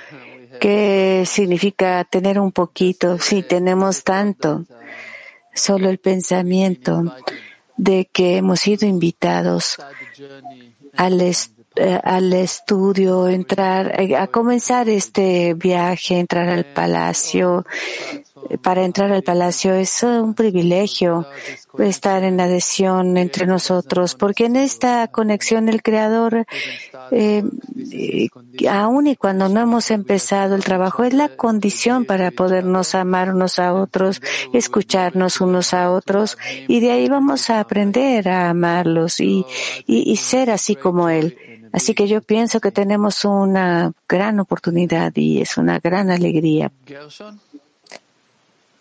que 0.61 1.25
significa 1.27 2.05
tener 2.05 2.39
un 2.39 2.53
poquito. 2.53 3.19
Sí, 3.19 3.43
tenemos 3.43 4.05
tanto. 4.05 4.65
Solo 5.55 5.89
el 5.89 5.99
pensamiento 5.99 7.17
de 7.77 8.09
que 8.13 8.37
hemos 8.37 8.61
sido 8.61 8.87
invitados 8.87 9.79
al 10.97 11.21
estudio 11.21 11.58
eh, 11.58 11.58
al 12.03 12.33
estudio, 12.33 13.29
entrar, 13.29 14.01
eh, 14.01 14.17
a 14.17 14.27
comenzar 14.27 14.89
este 14.89 15.55
viaje, 15.55 16.19
entrar 16.19 16.49
al 16.49 16.65
palacio. 16.65 17.65
Para 18.63 18.85
entrar 18.85 19.13
al 19.13 19.23
palacio 19.23 19.75
es 19.75 20.03
un 20.03 20.35
privilegio 20.35 21.27
estar 21.79 22.25
en 22.25 22.41
adhesión 22.41 23.17
entre 23.17 23.47
nosotros, 23.47 24.15
porque 24.15 24.47
en 24.47 24.57
esta 24.57 25.07
conexión 25.09 25.69
el 25.69 25.83
Creador, 25.83 26.47
eh, 27.11 27.43
aun 28.69 29.07
y 29.07 29.17
cuando 29.17 29.49
no 29.49 29.61
hemos 29.61 29.91
empezado 29.91 30.55
el 30.55 30.65
trabajo, 30.65 31.05
es 31.05 31.15
la 31.15 31.29
condición 31.29 32.05
para 32.05 32.31
podernos 32.31 32.95
amar 32.95 33.35
unos 33.35 33.59
a 33.59 33.75
otros, 33.75 34.21
escucharnos 34.53 35.41
unos 35.41 35.75
a 35.75 35.91
otros, 35.91 36.39
y 36.67 36.81
de 36.81 36.93
ahí 36.93 37.09
vamos 37.09 37.51
a 37.51 37.61
aprender 37.61 38.29
a 38.29 38.51
amarlos 38.51 39.21
y, 39.21 39.45
y 39.87 40.17
ser 40.17 40.51
así 40.51 40.75
como 40.75 41.09
Él. 41.09 41.37
Así 41.73 41.95
que 41.95 42.09
yo 42.09 42.23
pienso 42.23 42.61
que 42.61 42.71
tenemos 42.71 43.25
una 43.25 43.93
gran 44.09 44.41
oportunidad 44.41 45.13
y 45.17 45.41
es 45.41 45.57
una 45.57 45.79
gran 45.79 46.11
alegría. 46.11 46.71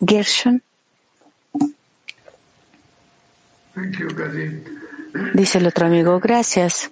Gershon. 0.06 0.62
Dice 5.34 5.58
el 5.58 5.68
otro 5.68 5.88
amigo, 5.88 6.20
gracias. 6.20 6.92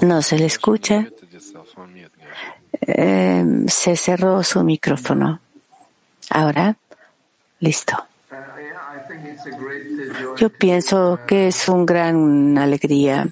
No 0.00 0.20
se 0.20 0.38
le 0.38 0.46
escucha. 0.46 1.08
Eh, 2.86 3.44
se 3.68 3.96
cerró 3.96 4.42
su 4.42 4.62
micrófono. 4.62 5.40
Ahora. 6.30 6.76
Listo. 7.64 7.96
Yo 10.36 10.50
pienso 10.50 11.20
que 11.26 11.48
es 11.48 11.66
una 11.68 11.84
gran 11.86 12.58
alegría 12.58 13.26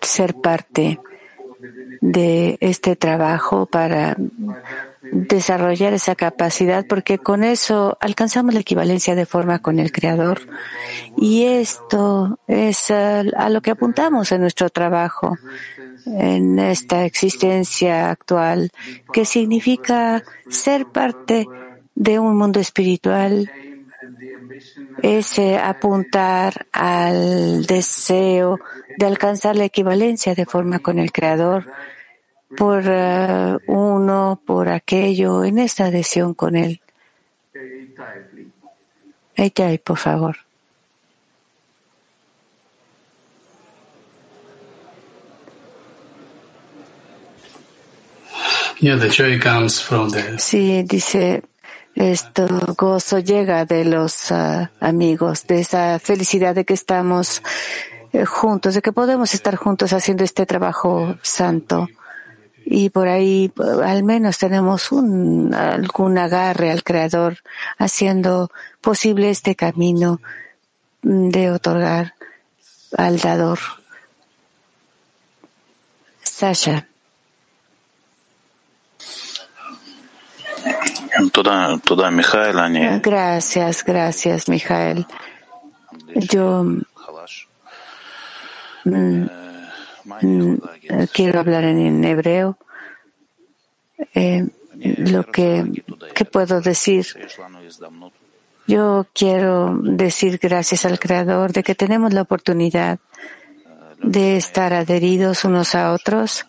ser 0.00 0.34
parte 0.34 1.00
de 2.00 2.56
este 2.60 2.94
trabajo 2.94 3.66
para 3.66 4.16
desarrollar 5.02 5.92
esa 5.92 6.14
capacidad 6.14 6.86
porque 6.86 7.18
con 7.18 7.42
eso 7.42 7.98
alcanzamos 8.00 8.54
la 8.54 8.60
equivalencia 8.60 9.16
de 9.16 9.26
forma 9.26 9.58
con 9.58 9.80
el 9.80 9.90
Creador 9.90 10.42
y 11.16 11.44
esto 11.44 12.38
es 12.46 12.92
a 12.92 13.48
lo 13.50 13.60
que 13.60 13.72
apuntamos 13.72 14.30
en 14.30 14.40
nuestro 14.42 14.70
trabajo 14.70 15.36
en 16.06 16.58
esta 16.58 17.04
existencia 17.04 18.10
actual, 18.10 18.70
que 19.12 19.24
significa 19.24 20.22
ser 20.48 20.86
parte 20.86 21.46
de 21.94 22.18
un 22.18 22.36
mundo 22.36 22.60
espiritual, 22.60 23.50
es 25.02 25.38
apuntar 25.38 26.66
al 26.72 27.66
deseo 27.66 28.58
de 28.96 29.06
alcanzar 29.06 29.56
la 29.56 29.64
equivalencia 29.64 30.34
de 30.34 30.46
forma 30.46 30.78
con 30.78 30.98
el 30.98 31.12
Creador 31.12 31.66
por 32.56 32.86
uh, 32.88 33.58
uno, 33.66 34.40
por 34.46 34.68
aquello, 34.68 35.44
en 35.44 35.58
esta 35.58 35.86
adhesión 35.86 36.34
con 36.34 36.56
Él. 36.56 36.80
Ella, 39.34 39.78
por 39.82 39.98
favor. 39.98 40.36
Sí, 50.38 50.82
dice, 50.82 51.42
esto 51.94 52.46
gozo 52.76 53.18
llega 53.20 53.64
de 53.64 53.84
los 53.84 54.30
ah, 54.30 54.70
amigos, 54.80 55.46
de 55.46 55.60
esa 55.60 55.98
felicidad 55.98 56.54
de 56.54 56.64
que 56.64 56.74
estamos 56.74 57.42
eh, 58.12 58.24
juntos, 58.26 58.74
de 58.74 58.82
que 58.82 58.92
podemos 58.92 59.32
estar 59.34 59.56
juntos 59.56 59.92
haciendo 59.92 60.24
este 60.24 60.44
trabajo 60.44 61.16
santo. 61.22 61.88
Y 62.66 62.90
por 62.90 63.08
ahí 63.08 63.52
al 63.84 64.02
menos 64.02 64.38
tenemos 64.38 64.90
un, 64.92 65.54
algún 65.54 66.18
agarre 66.18 66.70
al 66.70 66.82
Creador 66.82 67.38
haciendo 67.78 68.50
posible 68.80 69.30
este 69.30 69.54
camino 69.54 70.20
de 71.02 71.50
otorgar 71.50 72.14
al 72.96 73.18
dador 73.18 73.60
Sasha. 76.22 76.86
Em, 81.18 81.30
toda, 81.30 81.78
toda 81.78 82.10
Mijael, 82.10 82.58
Ani. 82.58 82.84
Ah, 82.84 83.00
gracias, 83.02 83.84
gracias, 83.84 84.48
Mijael. 84.48 85.06
Yo 86.14 86.64
mm, 88.84 89.26
mm, 90.20 90.56
quiero 91.12 91.40
hablar 91.40 91.64
en, 91.64 92.04
hebreo. 92.04 92.58
Eh, 94.14 94.46
lo 94.78 95.24
que, 95.24 95.82
que 96.14 96.24
puedo 96.24 96.60
decir. 96.60 97.06
Yo 98.66 99.06
quiero 99.14 99.78
decir 99.80 100.38
gracias 100.42 100.84
al 100.84 100.98
Creador 100.98 101.52
de 101.52 101.62
que 101.62 101.74
tenemos 101.74 102.12
la 102.12 102.22
oportunidad 102.22 102.98
de 104.02 104.36
estar 104.36 104.74
adheridos 104.74 105.44
unos 105.44 105.74
a 105.74 105.92
otros 105.92 106.44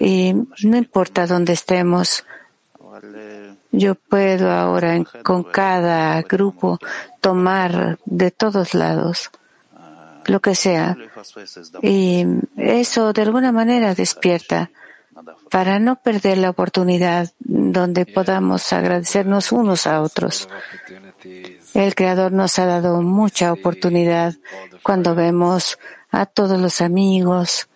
y 0.00 0.34
no 0.64 0.76
importa 0.76 1.26
dónde 1.26 1.52
estemos, 1.52 2.24
yo 3.70 3.94
puedo 3.94 4.50
ahora 4.50 5.02
con 5.24 5.44
cada 5.44 6.20
grupo 6.22 6.78
tomar 7.20 7.98
de 8.04 8.30
todos 8.30 8.74
lados 8.74 9.30
lo 10.26 10.40
que 10.40 10.54
sea. 10.54 10.96
Y 11.82 12.24
eso 12.56 13.12
de 13.12 13.22
alguna 13.22 13.52
manera 13.52 13.94
despierta 13.94 14.70
para 15.50 15.78
no 15.78 15.96
perder 15.96 16.38
la 16.38 16.50
oportunidad 16.50 17.30
donde 17.38 18.06
podamos 18.06 18.72
agradecernos 18.72 19.52
unos 19.52 19.86
a 19.86 20.00
otros. 20.00 20.48
El 21.74 21.94
Creador 21.94 22.32
nos 22.32 22.58
ha 22.58 22.66
dado 22.66 23.02
mucha 23.02 23.52
oportunidad 23.52 24.34
cuando 24.82 25.14
vemos 25.14 25.78
a 26.10 26.26
todos 26.26 26.60
los 26.60 26.80
amigos, 26.80 27.68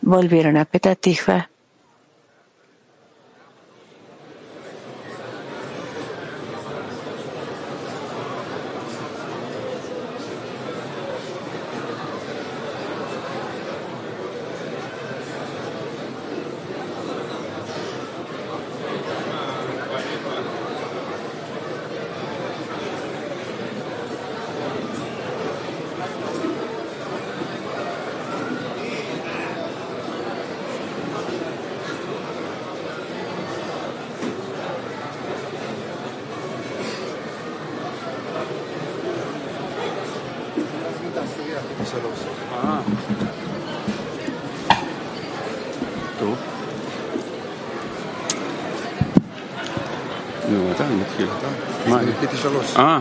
Volvieron 0.00 0.56
a 0.56 0.64
Petatikva. 0.64 1.48
אה, 52.77 52.99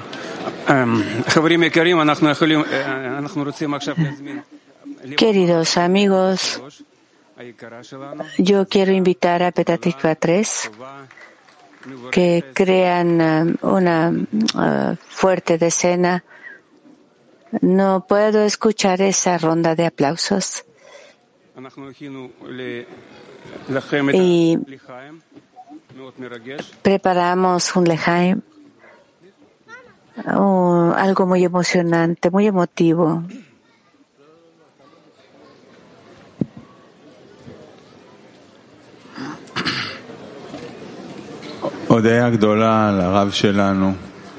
אמ, 0.71 1.03
חברים 1.29 1.63
יקרים, 1.63 2.01
אנחנו 2.01 2.31
יכולים, 2.31 2.61
אה, 2.65 3.19
אנחנו 3.19 3.45
רוצים 3.45 3.75
עכשיו 3.75 3.95
להזמין. 3.99 4.41
Queridos 5.17 5.77
amigos, 5.77 6.41
שלוש, 6.57 6.83
היקרה 7.37 7.83
שלנו, 7.83 8.23
yo 8.39 8.67
quiero 8.75 8.91
invitar 8.91 9.41
a 9.43 9.61
Petatikva 9.61 10.15
3 10.21 10.67
טובה, 10.67 11.01
מבורכת, 11.87 12.15
que 12.15 12.61
crean 12.61 13.21
um, 13.21 13.67
una 13.77 14.11
uh, 14.55 14.59
fuerte 15.21 15.59
decena. 15.59 16.15
No 17.63 18.05
puedo 18.11 18.39
escuchar 18.45 19.01
esa 19.01 19.39
ronda 19.39 19.75
de 19.75 19.87
aplausos. 19.87 20.63
אנחנו 21.59 21.89
הכינו 21.89 22.29
ל- 22.47 22.83
לכם 23.69 24.09
את 24.11 24.15
Y- 24.15 24.19
הלחיים, 24.19 24.59
מאוד 24.69 24.69
מרגש. 24.69 25.52
Preparamos 26.83 27.77
un 27.77 27.85
lejaim, 27.85 28.41
oh, 30.35 30.93
algo 30.97 31.27
muy 31.27 31.45
emocionante, 31.45 32.31
muy 32.31 32.47
emotivo. 32.47 33.23
הודיה 41.89 42.31
גדולה 42.31 42.91
לרב 42.99 43.31
שלנו, 43.31 43.93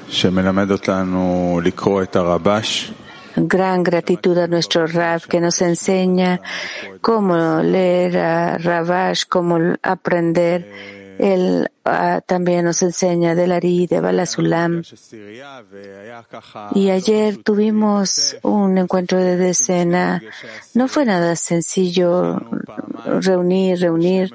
שמלמד 0.08 0.70
אותנו 0.70 1.60
לקרוא 1.64 2.02
את 2.02 2.16
הרבש. 2.16 2.92
Gran 3.36 3.82
gratitud 3.84 4.36
a 4.38 4.46
nuestro 4.48 4.86
Rab 4.86 5.20
que 5.30 5.40
nos 5.40 5.62
enseña 5.62 6.40
cómo 7.00 7.62
leer 7.62 8.18
a 8.18 8.58
Ravash, 8.58 9.24
cómo 9.28 9.54
aprender. 9.82 10.58
él 11.19 11.69
ah, 11.85 12.21
también 12.25 12.65
nos 12.65 12.81
enseña 12.81 13.35
del 13.35 13.51
Ari, 13.51 13.87
de 13.87 13.99
Balasulam. 13.99 14.81
Y 16.75 16.89
ayer 16.89 17.37
tuvimos 17.43 18.35
un 18.43 18.77
encuentro 18.77 19.17
de 19.19 19.37
decena. 19.37 20.21
No 20.73 20.87
fue 20.87 21.05
nada 21.05 21.35
sencillo 21.35 22.39
reunir, 23.21 23.79
reunir. 23.79 24.33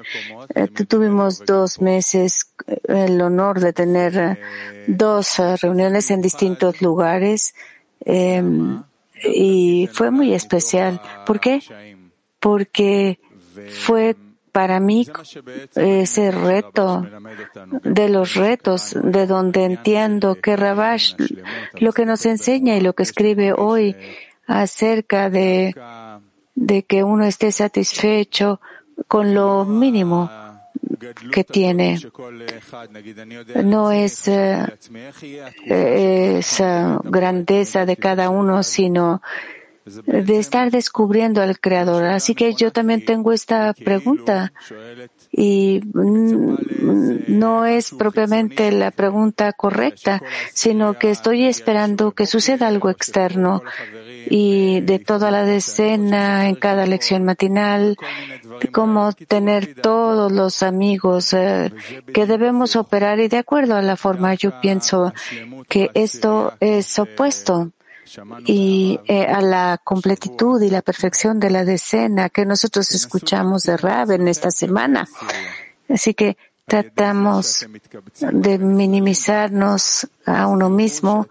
Eh, 0.55 0.67
tu- 0.67 0.85
Tuvimos 0.85 1.45
dos 1.45 1.81
meses 1.81 2.47
eh, 2.67 2.79
el 2.87 3.21
honor 3.21 3.59
de 3.59 3.73
tener 3.73 4.17
eh, 4.17 4.39
dos 4.87 5.37
reuniones 5.61 6.09
en 6.11 6.21
distintos 6.21 6.81
lugares. 6.81 7.53
eh, 8.05 8.41
y 9.23 9.87
fue 9.93 10.09
muy 10.09 10.33
especial. 10.33 10.99
¿Por 11.27 11.39
qué? 11.39 11.61
Porque 12.39 13.19
fue 13.69 14.15
para 14.51 14.79
mí 14.79 15.07
ese 15.75 16.31
reto 16.31 17.05
de 17.83 18.09
los 18.09 18.35
retos, 18.35 18.95
de 19.01 19.25
donde 19.25 19.65
entiendo 19.65 20.35
que 20.35 20.55
Ravash 20.55 21.15
lo 21.79 21.93
que 21.93 22.05
nos 22.05 22.25
enseña 22.25 22.75
y 22.75 22.81
lo 22.81 22.93
que 22.93 23.03
escribe 23.03 23.53
hoy 23.53 23.95
acerca 24.47 25.29
de, 25.29 25.75
de 26.55 26.83
que 26.83 27.03
uno 27.03 27.25
esté 27.25 27.51
satisfecho 27.51 28.59
con 29.07 29.33
lo 29.33 29.65
mínimo 29.65 30.29
que 31.31 31.43
tiene. 31.43 31.99
No 33.63 33.91
es 33.91 34.27
eh, 34.27 34.65
eh, 35.65 36.35
esa 36.39 36.99
grandeza 37.03 37.85
de 37.85 37.97
cada 37.97 38.29
uno, 38.29 38.63
sino 38.63 39.21
de 39.85 40.37
estar 40.37 40.71
descubriendo 40.71 41.41
al 41.41 41.59
Creador. 41.59 42.05
Así 42.05 42.35
que 42.35 42.53
yo 42.53 42.71
también 42.71 43.03
tengo 43.03 43.33
esta 43.33 43.73
pregunta 43.73 44.53
y 45.31 45.81
mm, 45.93 46.55
no 47.27 47.65
es 47.65 47.91
propiamente 47.91 48.71
la 48.71 48.91
pregunta 48.91 49.51
correcta, 49.53 50.21
sino 50.53 50.97
que 50.99 51.09
estoy 51.09 51.45
esperando 51.45 52.11
que 52.11 52.27
suceda 52.27 52.67
algo 52.67 52.89
externo 52.89 53.63
y 54.29 54.81
de 54.81 54.99
toda 54.99 55.31
la 55.31 55.43
decena 55.45 56.47
en 56.47 56.55
cada 56.55 56.85
lección 56.85 57.23
matinal, 57.23 57.97
cómo 58.71 59.13
tener 59.13 59.75
todos 59.81 60.31
los 60.31 60.63
amigos 60.63 61.33
eh, 61.33 61.71
que 62.13 62.25
debemos 62.25 62.75
operar 62.75 63.19
y 63.19 63.27
de 63.27 63.37
acuerdo 63.37 63.75
a 63.75 63.81
la 63.81 63.97
forma 63.97 64.35
yo 64.35 64.59
pienso 64.61 65.13
que 65.67 65.89
esto 65.93 66.53
es 66.59 66.99
opuesto 66.99 67.71
y 68.45 68.99
eh, 69.07 69.25
a 69.25 69.41
la 69.41 69.79
completitud 69.83 70.61
y 70.61 70.69
la 70.69 70.81
perfección 70.81 71.39
de 71.39 71.49
la 71.49 71.65
decena 71.65 72.29
que 72.29 72.45
nosotros 72.45 72.91
escuchamos 72.91 73.63
de 73.63 73.77
Rab 73.77 74.11
en 74.11 74.27
esta 74.27 74.51
semana. 74.51 75.07
Así 75.89 76.13
que 76.13 76.37
tratamos 76.71 77.67
de 78.31 78.57
minimizarnos 78.57 80.07
a 80.25 80.47
uno 80.47 80.69
mismo, 80.69 81.27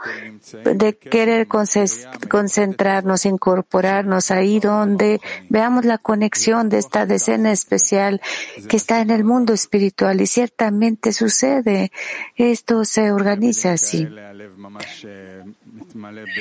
de 0.65 0.99
querer 0.99 1.47
concentrarnos, 1.49 3.25
incorporarnos 3.25 4.31
ahí 4.31 4.61
donde 4.61 5.19
veamos 5.49 5.87
la 5.87 5.97
conexión 5.97 6.69
de 6.69 6.77
esta 6.77 7.07
decena 7.07 7.53
especial 7.53 8.21
que 8.69 8.77
está 8.77 9.01
en 9.01 9.11
el 9.11 9.25
mundo 9.25 9.55
espiritual 9.55 10.21
y 10.21 10.27
ciertamente 10.27 11.13
sucede. 11.13 11.91
Esto 12.37 12.85
se 12.85 13.11
organiza 13.11 13.73
así. 13.73 14.07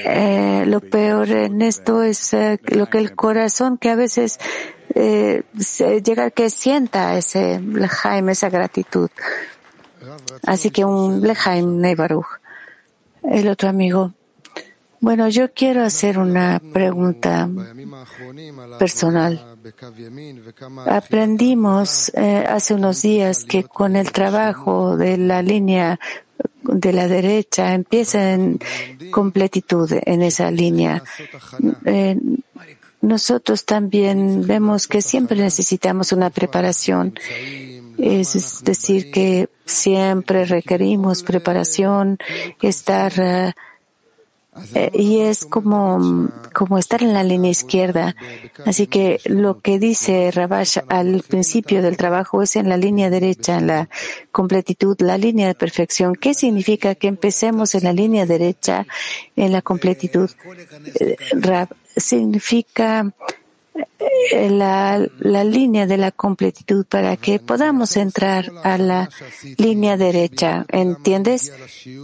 Eh, 0.05 0.63
lo 0.67 0.79
peor 0.81 1.29
en 1.29 1.61
esto 1.61 2.03
es 2.03 2.33
eh, 2.33 2.59
lo 2.67 2.87
que 2.89 2.97
el 2.99 3.15
corazón 3.15 3.77
que 3.77 3.89
a 3.89 3.95
veces 3.95 4.39
eh, 4.95 5.43
se- 5.59 6.01
llega 6.01 6.31
que 6.31 6.49
sienta 6.49 7.17
ese 7.17 7.61
Jaime, 7.89 8.31
esa 8.33 8.49
gratitud. 8.49 9.09
Así 10.45 10.71
que 10.71 10.85
un 10.85 11.21
Lejaim 11.21 11.79
Neibaruch. 11.79 12.25
El 13.23 13.47
otro 13.49 13.69
amigo. 13.69 14.13
Bueno, 15.01 15.29
yo 15.29 15.53
quiero 15.53 15.83
hacer 15.83 16.17
una 16.17 16.59
pregunta 16.73 17.47
personal. 18.79 19.39
Aprendimos 20.87 22.11
eh, 22.15 22.43
hace 22.47 22.73
unos 22.73 23.01
días 23.01 23.45
que 23.45 23.63
con 23.63 23.95
el 23.95 24.11
trabajo 24.11 24.97
de 24.97 25.17
la 25.17 25.41
línea 25.41 25.99
de 26.73 26.93
la 26.93 27.07
derecha 27.07 27.73
empieza 27.73 28.33
en 28.33 28.59
completitud 29.11 29.91
en 30.05 30.21
esa 30.21 30.51
línea. 30.51 31.03
Eh, 31.85 32.17
nosotros 33.01 33.65
también 33.65 34.45
vemos 34.45 34.87
que 34.87 35.01
siempre 35.01 35.37
necesitamos 35.37 36.11
una 36.11 36.29
preparación. 36.29 37.13
Es 37.97 38.63
decir, 38.63 39.11
que 39.11 39.49
siempre 39.65 40.45
requerimos 40.45 41.23
preparación, 41.23 42.17
estar 42.61 43.53
eh, 44.73 44.91
y 44.93 45.19
es 45.21 45.45
como, 45.45 46.29
como 46.53 46.77
estar 46.77 47.03
en 47.03 47.13
la 47.13 47.23
línea 47.23 47.51
izquierda. 47.51 48.15
Así 48.65 48.87
que 48.87 49.19
lo 49.25 49.61
que 49.61 49.79
dice 49.79 50.31
Rabash 50.31 50.79
al 50.87 51.23
principio 51.27 51.81
del 51.81 51.97
trabajo 51.97 52.41
es 52.41 52.55
en 52.55 52.69
la 52.69 52.77
línea 52.77 53.09
derecha, 53.09 53.57
en 53.57 53.67
la 53.67 53.89
completitud, 54.31 54.99
la 54.99 55.17
línea 55.17 55.47
de 55.47 55.55
perfección. 55.55 56.15
¿Qué 56.15 56.33
significa 56.33 56.95
que 56.95 57.07
empecemos 57.07 57.75
en 57.75 57.83
la 57.83 57.93
línea 57.93 58.25
derecha, 58.25 58.85
en 59.35 59.51
la 59.51 59.61
completitud? 59.61 60.29
Eh, 60.99 61.15
Rab, 61.33 61.69
significa 61.95 63.11
la, 64.49 65.05
la, 65.19 65.43
línea 65.43 65.85
de 65.85 65.97
la 65.97 66.11
completitud 66.11 66.85
para 66.85 67.17
que 67.17 67.39
podamos 67.39 67.97
entrar 67.97 68.51
a 68.63 68.77
la 68.77 69.09
línea 69.57 69.97
derecha. 69.97 70.65
¿Entiendes? 70.69 71.51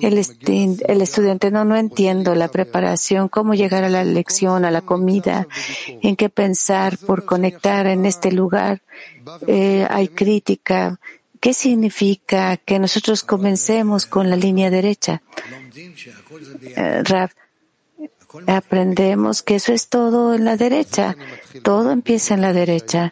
El, 0.02 0.18
el, 0.88 1.02
estudiante 1.02 1.52
no, 1.52 1.66
no 1.66 1.76
entiendo 1.76 2.36
la 2.36 2.48
preparación, 2.48 3.30
cómo 3.30 3.54
llegar 3.54 3.84
a 3.84 3.90
la 3.90 4.04
lección, 4.04 4.66
a 4.66 4.72
la 4.72 4.82
comida, 4.82 5.48
en 5.88 6.16
qué 6.16 6.30
pensar 6.30 6.98
por 6.98 7.26
conectar 7.26 7.88
en 7.88 8.06
este 8.06 8.32
lugar. 8.32 8.82
Eh, 9.48 9.88
hay 9.90 10.08
crítica. 10.08 11.00
¿Qué 11.40 11.54
significa 11.54 12.58
que 12.58 12.80
nosotros 12.80 13.24
comencemos 13.24 14.06
con 14.06 14.30
la 14.30 14.36
línea 14.36 14.70
derecha? 14.70 15.22
Eh, 16.76 17.04
aprendemos 18.48 19.44
que 19.44 19.56
eso 19.56 19.74
es 19.74 19.88
todo 19.88 20.34
en 20.34 20.46
la 20.46 20.58
derecha. 20.58 21.16
Todo 21.64 21.92
empieza 21.92 22.34
en 22.34 22.42
la 22.42 22.54
derecha. 22.54 23.12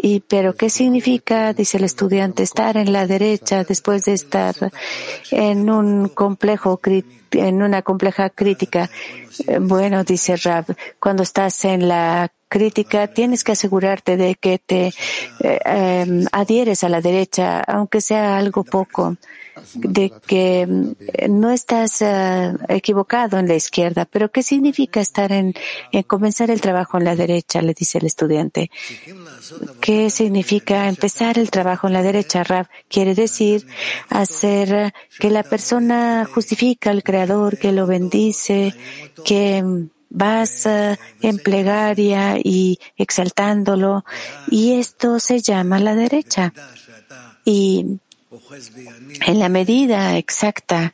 Y, 0.00 0.20
pero 0.20 0.54
¿qué 0.54 0.70
significa, 0.70 1.52
dice 1.52 1.78
el 1.78 1.84
estudiante, 1.84 2.44
estar 2.44 2.76
en 2.76 2.92
la 2.92 3.06
derecha 3.06 3.64
después 3.64 4.04
de 4.04 4.12
estar 4.12 4.54
en 5.32 5.68
un 5.70 6.08
complejo, 6.08 6.80
en 7.32 7.62
una 7.62 7.82
compleja 7.82 8.30
crítica? 8.30 8.88
Eh, 9.46 9.58
bueno, 9.60 10.04
dice 10.04 10.36
Rab, 10.36 10.66
cuando 11.00 11.24
estás 11.24 11.64
en 11.64 11.88
la 11.88 12.30
crítica 12.48 13.08
tienes 13.08 13.44
que 13.44 13.52
asegurarte 13.52 14.16
de 14.16 14.34
que 14.36 14.58
te 14.58 14.92
eh, 15.40 15.58
em, 15.64 16.26
adhieres 16.32 16.84
a 16.84 16.88
la 16.88 17.00
derecha, 17.00 17.60
aunque 17.60 18.00
sea 18.00 18.38
algo 18.38 18.64
poco 18.64 19.16
de 19.74 20.12
que 20.26 20.66
mm, 20.66 20.92
no 21.28 21.50
estás 21.50 22.02
eh, 22.02 22.54
equivocado 22.68 23.38
en 23.38 23.48
la 23.48 23.54
izquierda, 23.54 24.04
pero 24.04 24.30
¿qué 24.30 24.42
significa 24.42 25.00
estar 25.00 25.32
en, 25.32 25.54
comenzar 26.06 26.50
el 26.50 26.60
trabajo 26.60 26.98
en 26.98 27.04
la 27.04 27.16
derecha? 27.16 27.62
Le 27.62 27.74
dice 27.74 27.98
el 27.98 28.06
estudiante. 28.06 28.70
¿Qué 29.80 30.10
significa 30.10 30.88
empezar 30.88 31.38
el 31.38 31.50
trabajo 31.50 31.86
en 31.86 31.92
la 31.92 32.02
derecha? 32.02 32.44
Rav 32.44 32.68
quiere 32.88 33.14
decir 33.14 33.66
hacer 34.08 34.92
que 35.18 35.30
la 35.30 35.42
persona 35.42 36.28
justifica 36.32 36.90
al 36.90 37.02
Creador, 37.02 37.58
que 37.58 37.72
lo 37.72 37.86
bendice, 37.86 38.74
que 39.24 39.62
vas 40.10 40.66
eh, 40.66 40.98
en 41.20 41.38
plegaria 41.38 42.38
y 42.42 42.78
exaltándolo, 42.96 44.04
y 44.50 44.74
esto 44.74 45.20
se 45.20 45.40
llama 45.40 45.78
la 45.78 45.94
derecha. 45.94 46.52
Y 47.44 47.98
en 49.26 49.38
la 49.38 49.48
medida 49.48 50.16
exacta 50.18 50.92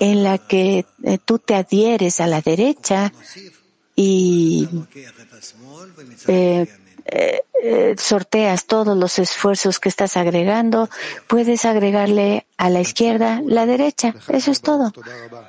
en 0.00 0.22
la 0.22 0.38
que 0.38 0.84
eh, 1.02 1.18
tú 1.24 1.38
te 1.38 1.54
adhieres 1.54 2.20
a 2.20 2.26
la 2.26 2.40
derecha 2.40 3.12
y 3.96 4.68
eh, 6.26 6.66
eh, 7.06 7.94
sorteas 7.96 8.66
todos 8.66 8.96
los 8.96 9.18
esfuerzos 9.18 9.78
que 9.78 9.88
estás 9.88 10.16
agregando, 10.16 10.90
puedes 11.26 11.64
agregarle 11.64 12.46
a 12.56 12.68
la 12.68 12.80
izquierda 12.80 13.40
la 13.46 13.64
derecha. 13.66 14.14
Eso 14.28 14.50
es 14.50 14.60
todo. 14.60 14.92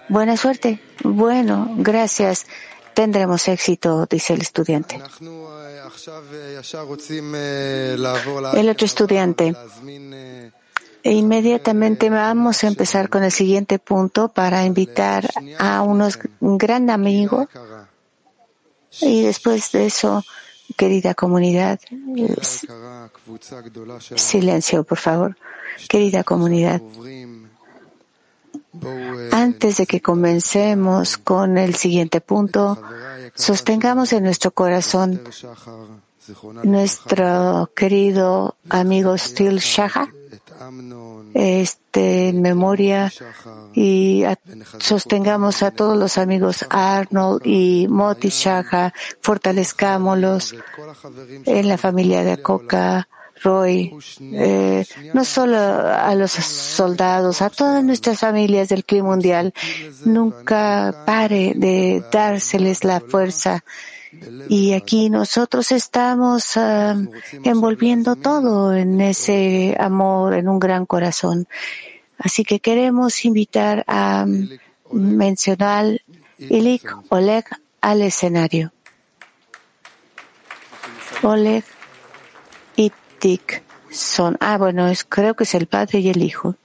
Buena 0.09 0.37
suerte. 0.37 0.79
Bueno, 1.03 1.73
gracias. 1.77 2.45
Tendremos 2.93 3.49
éxito, 3.49 4.05
dice 4.09 4.33
el 4.33 4.41
estudiante. 4.41 5.01
El 8.53 8.69
otro 8.69 8.85
estudiante. 8.85 9.55
E 11.05 11.13
inmediatamente 11.13 12.09
vamos 12.09 12.63
a 12.63 12.67
empezar 12.67 13.09
con 13.09 13.23
el 13.23 13.31
siguiente 13.31 13.77
punto 13.77 14.29
para 14.29 14.65
invitar 14.65 15.29
a 15.59 15.83
unos, 15.83 16.17
un 16.39 16.57
gran 16.57 16.89
amigo. 16.89 17.47
Y 19.01 19.21
después 19.21 19.71
de 19.71 19.85
eso, 19.85 20.23
querida 20.75 21.13
comunidad, 21.13 21.79
silencio, 24.15 24.83
por 24.83 24.97
favor. 24.97 25.37
Querida 25.87 26.23
comunidad, 26.23 26.81
antes 29.31 29.77
de 29.77 29.85
que 29.85 30.01
comencemos 30.01 31.17
con 31.17 31.59
el 31.59 31.75
siguiente 31.75 32.19
punto, 32.19 32.81
sostengamos 33.35 34.11
en 34.11 34.23
nuestro 34.23 34.49
corazón 34.49 35.21
nuestro 36.63 37.69
querido 37.75 38.55
amigo 38.69 39.15
Stil 39.15 39.59
Shahar 39.59 40.09
este, 41.33 42.33
memoria 42.33 43.11
y 43.73 44.23
sostengamos 44.79 45.63
a 45.63 45.71
todos 45.71 45.97
los 45.97 46.17
amigos 46.17 46.65
Arnold 46.69 47.41
y 47.45 47.87
Moti 47.89 48.29
Shaha, 48.29 48.93
fortalezcámoslos 49.21 50.55
en 51.45 51.67
la 51.67 51.77
familia 51.77 52.23
de 52.23 52.41
Coca, 52.41 53.07
Roy, 53.43 53.93
eh, 54.21 54.85
no 55.13 55.25
solo 55.25 55.57
a 55.57 56.15
los 56.15 56.31
soldados, 56.31 57.41
a 57.41 57.49
todas 57.49 57.83
nuestras 57.83 58.19
familias 58.19 58.69
del 58.69 58.85
clima 58.85 59.09
mundial. 59.09 59.53
Nunca 60.05 61.03
pare 61.05 61.53
de 61.55 62.03
dárseles 62.11 62.83
la 62.83 63.01
fuerza 63.01 63.63
y 64.49 64.73
aquí 64.73 65.09
nosotros 65.09 65.71
estamos 65.71 66.57
ah, 66.57 66.95
envolviendo 67.43 68.15
todo 68.15 68.73
en 68.73 69.01
ese 69.01 69.75
amor, 69.79 70.33
en 70.33 70.49
un 70.49 70.59
gran 70.59 70.85
corazón. 70.85 71.47
Así 72.17 72.43
que 72.43 72.59
queremos 72.59 73.25
invitar 73.25 73.83
a 73.87 74.25
mm, 74.25 74.57
mencionar 74.91 76.01
Ilik 76.37 76.83
Oleg 77.09 77.45
al 77.81 78.01
escenario. 78.01 78.71
Oleg 81.21 81.63
y 82.75 82.91
Tik 83.19 83.63
son, 83.89 84.37
ah, 84.39 84.57
bueno, 84.57 84.87
es, 84.87 85.03
creo 85.03 85.35
que 85.35 85.45
es 85.45 85.55
el 85.55 85.67
padre 85.67 85.99
y 85.99 86.09
el 86.09 86.21
hijo. 86.21 86.55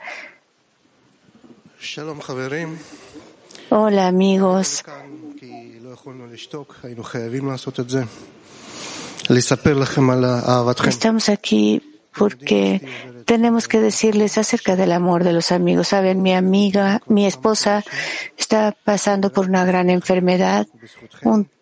Hola 3.71 4.09
amigos. 4.09 4.83
Estamos 10.89 11.29
aquí 11.29 11.83
porque 12.17 12.83
tenemos 13.25 13.69
que 13.69 13.81
decirles 13.81 14.39
acerca 14.39 14.75
del 14.75 14.93
amor 14.93 15.23
de 15.23 15.33
los 15.33 15.53
amigos. 15.53 15.89
Saben, 15.89 16.23
mi 16.23 16.35
amiga, 16.35 17.01
mi 17.07 17.27
esposa 17.27 17.85
está 18.37 18.75
pasando 18.85 19.31
por 19.33 19.49
una 19.49 19.65
gran 19.65 19.91
enfermedad. 19.91 20.67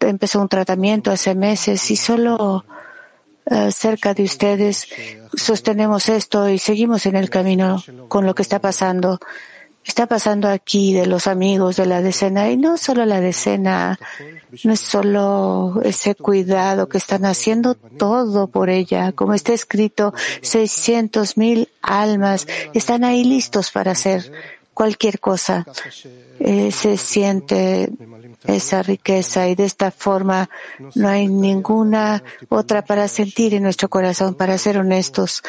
empezó 0.01 0.41
un 0.41 0.49
tratamiento 0.49 1.11
hace 1.11 1.35
meses 1.35 1.91
y 1.91 1.97
solo 1.97 2.65
eh, 3.51 3.71
cerca 3.73 4.15
de 4.15 4.25
ustedes 4.25 4.89
sostenemos 5.35 6.09
esto 6.09 6.49
y 6.49 6.59
seguimos 6.59 7.07
en 7.07 7.17
el 7.17 7.31
camino 7.31 7.83
con 8.09 8.27
lo 8.27 8.35
que 8.35 8.43
está 8.43 8.61
pasando 8.61 9.21
está 9.89 10.07
pasando 10.07 10.49
aquí 10.49 10.93
de 10.93 11.07
los 11.07 11.27
amigos 11.27 11.77
de 11.77 11.87
la 11.87 12.03
decena 12.03 12.51
y 12.51 12.57
no 12.57 12.77
solo 12.77 13.05
la 13.07 13.21
decena, 13.21 13.99
no 14.63 14.73
es 14.73 14.81
solo 14.81 15.81
ese 15.83 16.15
cuidado 16.15 16.89
que 16.89 16.99
están 16.99 17.25
haciendo 17.25 17.75
todo 17.75 18.49
por 18.49 18.69
ella. 18.69 19.13
Como 19.13 19.35
está 19.35 19.55
escrito, 19.55 20.13
600 20.43 21.37
mil 21.37 21.69
almas 21.81 22.47
están 22.75 23.03
ahí 23.03 23.25
listos 23.25 23.71
para 23.71 23.93
hacer 23.93 24.31
cualquier 24.75 25.21
cosa. 25.21 25.67
Eh, 26.39 26.71
se 26.71 26.97
siente 26.97 27.91
esa 28.45 28.83
riqueza 28.83 29.49
y 29.49 29.55
de 29.55 29.65
esta 29.65 29.91
forma 29.91 30.49
no 30.95 31.09
hay 31.09 31.29
ninguna 31.29 32.23
otra 32.49 32.85
para 32.85 33.09
sentir 33.09 33.55
en 33.55 33.63
nuestro 33.63 33.89
corazón, 33.89 34.35
para 34.35 34.57
ser 34.59 34.79
honestos 34.79 35.43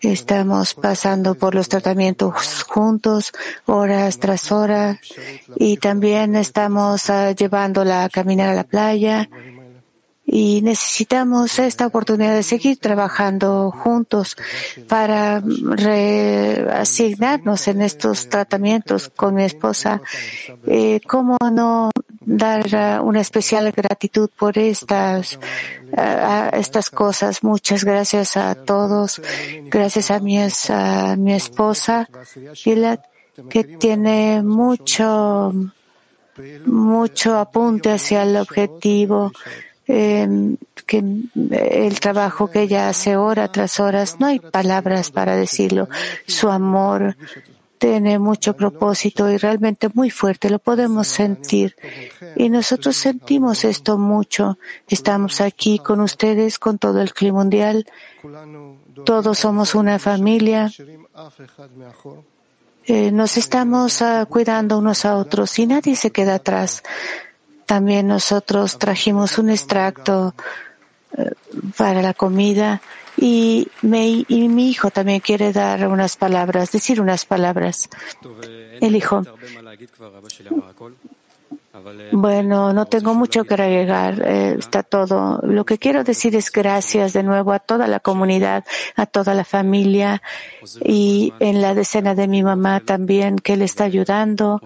Estamos 0.00 0.72
pasando 0.72 1.34
por 1.34 1.54
los 1.54 1.68
tratamientos 1.68 2.62
juntos, 2.62 3.32
horas 3.66 4.18
tras 4.18 4.50
hora, 4.50 4.98
y 5.56 5.76
también 5.76 6.36
estamos 6.36 7.10
ah, 7.10 7.32
llevándola 7.32 8.04
a 8.04 8.08
caminar 8.08 8.48
a 8.48 8.54
la 8.54 8.64
playa. 8.64 9.28
Y 10.24 10.62
necesitamos 10.62 11.58
esta 11.58 11.86
oportunidad 11.86 12.34
de 12.34 12.44
seguir 12.44 12.78
trabajando 12.78 13.70
juntos 13.72 14.36
para 14.88 15.40
reasignarnos 15.40 17.68
en 17.68 17.82
estos 17.82 18.28
tratamientos 18.28 19.08
con 19.08 19.34
mi 19.34 19.42
esposa. 19.42 20.00
Eh, 20.66 21.00
¿Cómo 21.06 21.36
no 21.52 21.90
dar 22.20 22.66
uh, 23.00 23.04
una 23.04 23.20
especial 23.20 23.72
gratitud 23.72 24.30
por 24.36 24.58
estas, 24.58 25.38
uh, 25.92 26.56
estas 26.56 26.90
cosas? 26.90 27.42
Muchas 27.42 27.84
gracias 27.84 28.36
a 28.36 28.54
todos. 28.54 29.20
Gracias 29.70 30.10
a 30.10 30.20
mi, 30.20 30.38
a 30.38 31.16
mi 31.16 31.34
esposa, 31.34 32.08
Gilad, 32.54 33.00
que 33.48 33.64
tiene 33.64 34.42
mucho, 34.42 35.52
mucho 36.66 37.38
apunte 37.38 37.90
hacia 37.90 38.22
el 38.22 38.36
objetivo 38.36 39.32
eh, 39.92 40.56
que 40.86 40.98
el 40.98 42.00
trabajo 42.00 42.50
que 42.50 42.62
ella 42.62 42.88
hace 42.88 43.16
hora 43.16 43.50
tras 43.50 43.80
horas, 43.80 44.16
no 44.20 44.26
hay 44.26 44.38
palabras 44.38 45.10
para 45.10 45.36
decirlo. 45.36 45.88
Su 46.26 46.48
amor 46.48 47.16
tiene 47.80 48.18
mucho 48.18 48.54
propósito 48.54 49.30
y 49.30 49.38
realmente 49.38 49.88
muy 49.94 50.10
fuerte, 50.10 50.50
lo 50.50 50.58
podemos 50.58 51.08
sentir. 51.08 51.74
Y 52.36 52.50
nosotros 52.50 52.94
sentimos 52.94 53.64
esto 53.64 53.96
mucho. 53.96 54.58
Estamos 54.86 55.40
aquí 55.40 55.78
con 55.78 56.00
ustedes, 56.02 56.58
con 56.58 56.76
todo 56.76 57.00
el 57.00 57.14
clima 57.14 57.38
mundial. 57.38 57.86
Todos 59.06 59.38
somos 59.38 59.74
una 59.74 59.98
familia. 59.98 60.70
Eh, 62.84 63.10
nos 63.12 63.38
estamos 63.38 64.02
uh, 64.02 64.26
cuidando 64.28 64.76
unos 64.76 65.06
a 65.06 65.16
otros 65.16 65.58
y 65.58 65.66
nadie 65.66 65.96
se 65.96 66.10
queda 66.10 66.34
atrás. 66.34 66.82
También 67.64 68.08
nosotros 68.08 68.78
trajimos 68.78 69.38
un 69.38 69.48
extracto 69.48 70.34
eh, 71.16 71.30
para 71.78 72.02
la 72.02 72.12
comida 72.12 72.82
y, 73.20 73.68
me, 73.82 74.24
y, 74.26 74.48
mi 74.48 74.70
hijo 74.70 74.90
también 74.90 75.20
quiere 75.20 75.52
dar 75.52 75.86
unas 75.86 76.16
palabras, 76.16 76.72
decir 76.72 77.00
unas 77.00 77.26
palabras. 77.26 77.90
El 78.80 78.96
hijo. 78.96 79.22
Bueno, 82.12 82.72
no 82.72 82.86
tengo 82.86 83.14
mucho 83.14 83.44
que 83.44 83.54
agregar, 83.54 84.22
eh, 84.26 84.56
está 84.58 84.82
todo. 84.82 85.40
Lo 85.42 85.64
que 85.64 85.78
quiero 85.78 86.02
decir 86.02 86.34
es 86.34 86.50
gracias 86.50 87.12
de 87.12 87.22
nuevo 87.22 87.52
a 87.52 87.58
toda 87.60 87.86
la 87.86 88.00
comunidad, 88.00 88.64
a 88.96 89.06
toda 89.06 89.34
la 89.34 89.44
familia 89.44 90.22
y 90.84 91.32
en 91.38 91.62
la 91.62 91.74
decena 91.74 92.14
de 92.14 92.26
mi 92.26 92.42
mamá 92.42 92.80
también 92.80 93.36
que 93.36 93.56
le 93.56 93.66
está 93.66 93.84
ayudando 93.84 94.60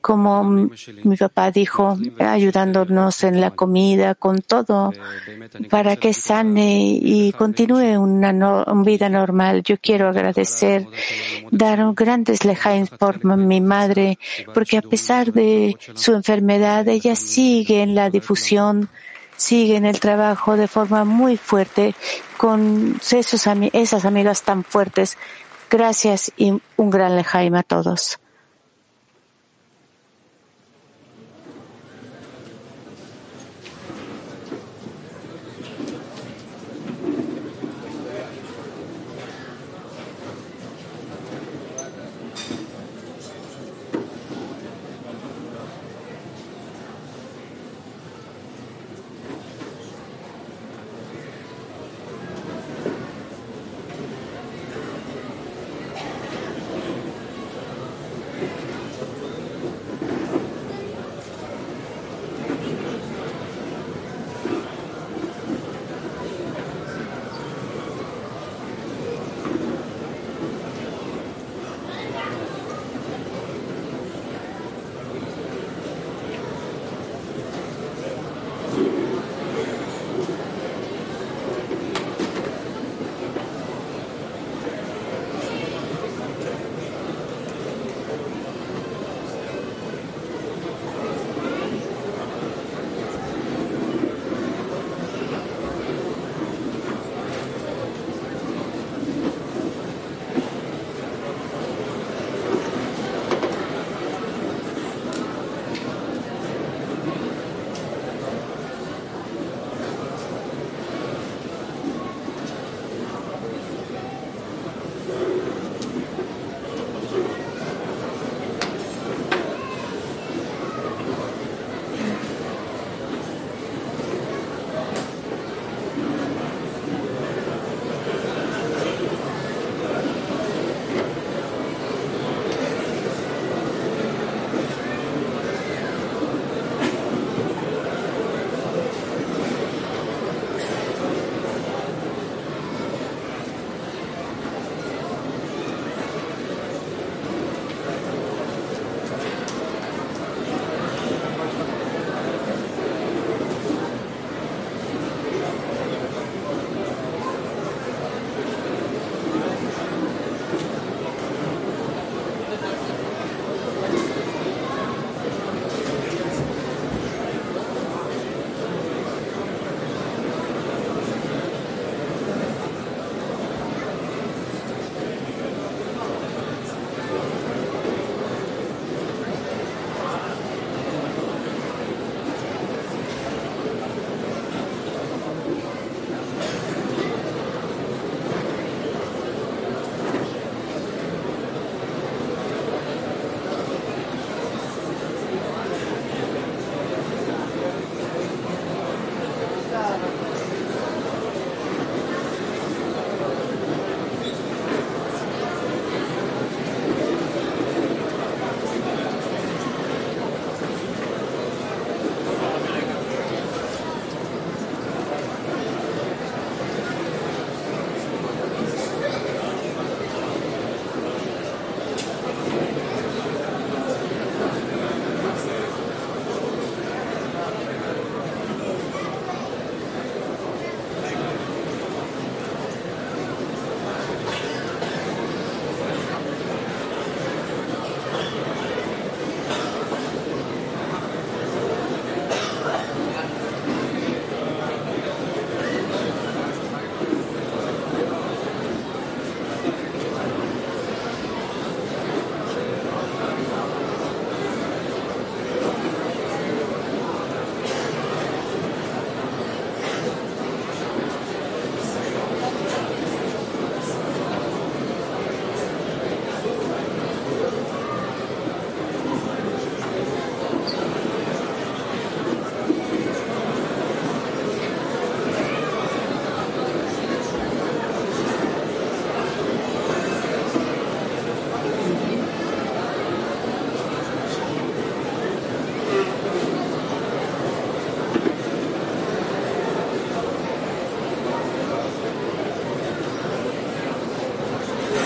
como 0.00 0.44
mi 0.44 1.16
papá 1.16 1.50
dijo, 1.50 1.98
ayudándonos 2.18 3.22
en 3.24 3.40
la 3.40 3.50
comida, 3.50 4.14
con 4.14 4.40
todo, 4.40 4.92
para 5.68 5.96
que 5.96 6.14
sane 6.14 6.98
y 7.00 7.32
continúe 7.32 7.98
una, 7.98 8.32
vida 8.82 9.08
normal. 9.08 9.62
Yo 9.62 9.76
quiero 9.78 10.08
agradecer, 10.08 10.86
dar 11.50 11.84
un 11.84 11.94
grandes 11.94 12.44
lejains 12.44 12.90
por 12.90 13.24
mi 13.24 13.60
madre, 13.60 14.18
porque 14.54 14.78
a 14.78 14.82
pesar 14.82 15.32
de 15.32 15.76
su 15.94 16.14
enfermedad, 16.14 16.88
ella 16.88 17.14
sigue 17.14 17.82
en 17.82 17.94
la 17.94 18.08
difusión, 18.08 18.88
sigue 19.36 19.76
en 19.76 19.84
el 19.84 20.00
trabajo 20.00 20.56
de 20.56 20.68
forma 20.68 21.04
muy 21.04 21.36
fuerte, 21.36 21.94
con 22.36 22.98
esos, 23.10 23.46
esas 23.72 24.04
amigas 24.04 24.42
tan 24.42 24.64
fuertes. 24.64 25.18
Gracias 25.68 26.32
y 26.36 26.52
un 26.76 26.90
gran 26.90 27.16
lejaim 27.16 27.54
a 27.54 27.62
todos. 27.62 28.18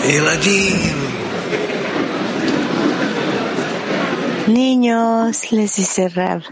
era 0.07 0.31
allí. 0.31 0.69
Niños, 4.47 5.51
les 5.51 5.75
dice 5.75 6.09
Rab, 6.09 6.43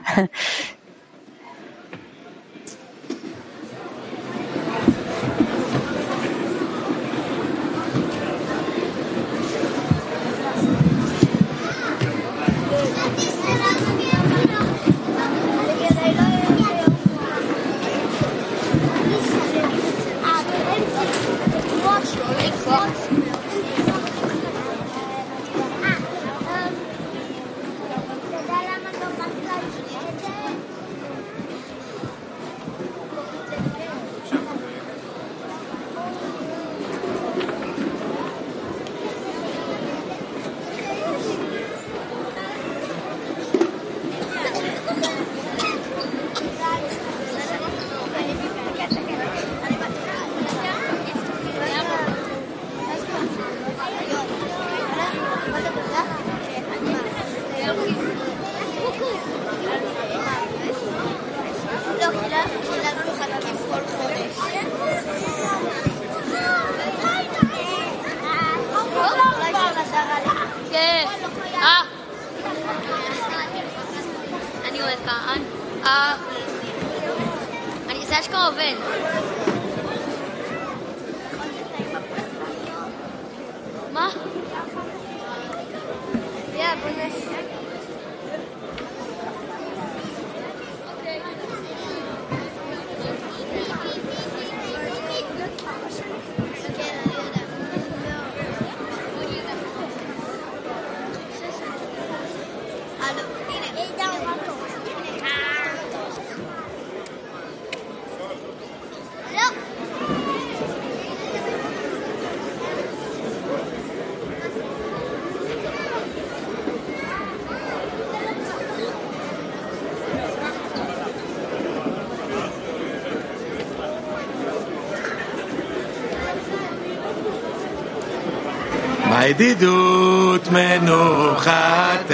בידידות 129.23 130.47
מנוחתך 130.51 132.13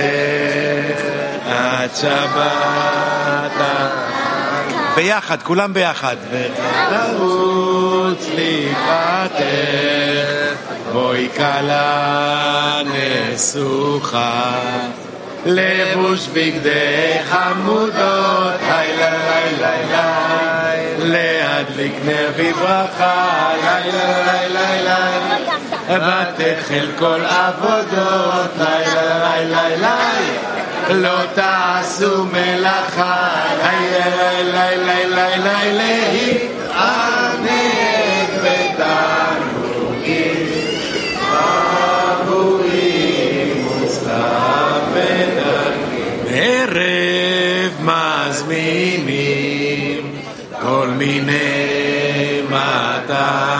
עד 1.50 1.90
שבת. 1.96 3.62
ביחד, 4.96 5.42
כולם 5.44 5.74
ביחד. 5.74 6.16
ותרוץ 6.32 8.26
לקראתך, 8.36 9.42
בואי 10.94 11.28
כלה 11.38 12.82
נסוכה. 12.86 14.60
לבוש 15.46 16.28
בגדי 16.28 17.18
חמודות, 17.30 18.54
לילה 18.62 19.10
לילה 19.10 19.72
לילה, 19.82 20.76
להדליק 21.00 21.94
נר 22.06 22.30
בברכה, 22.38 23.52
לילה 23.64 24.26
לילה 24.26 24.78
לילה. 24.78 25.69
ותחל 25.90 26.88
כל 26.98 27.22
עבודות, 27.26 28.52
לילה 28.58 29.40
לילה 29.40 29.70
לילה, 29.70 29.98
לא 30.90 31.20
תעשו 31.34 32.26
מלאכה, 32.26 33.30
לילה 33.58 34.06
לילה 34.44 34.76
לילה 34.76 35.38
לילה, 35.38 35.74
להתענג 36.14 37.50
בתענוגים, 38.44 40.10
עבורים 42.22 43.50
וסתיו 43.68 44.82
ונגים. 44.94 46.20
ערב 46.30 47.74
מזמינים 48.30 49.22
כל 50.62 50.88
מיני 50.88 52.42
מטעמים. 52.50 53.59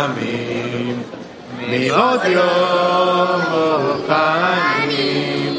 כי 1.90 1.96
עוד 1.96 2.22
יום 2.26 3.42
אוכלים 3.92 5.56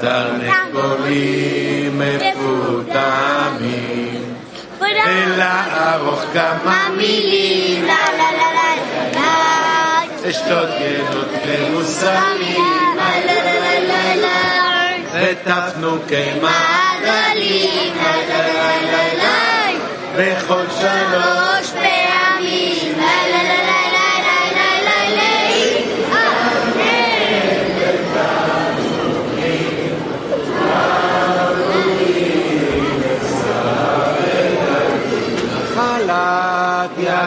תרנגולים 0.00 2.00
מפותמים 2.00 3.54
ולערוך 4.90 6.24
כמה 6.32 6.88
מילים 6.96 7.86
לה 7.86 8.04
לה 8.18 8.30
לה 8.32 8.52
לה 8.54 8.74
לה 9.14 10.02
אשתות 10.30 10.68
גנות 10.78 11.28
ומוסמים 11.46 12.64
לה 12.96 13.10
לה 13.26 13.38
לה 13.44 13.56
לה 13.80 14.02
לה 14.16 14.40
וטפנו 15.14 15.92
כמעגלים 16.08 17.92
לה 17.96 18.12
לה 18.28 18.40
לה 18.46 18.72
לה 18.92 19.04
לה 19.14 19.38
בכל 20.16 20.64
שלום 20.80 21.47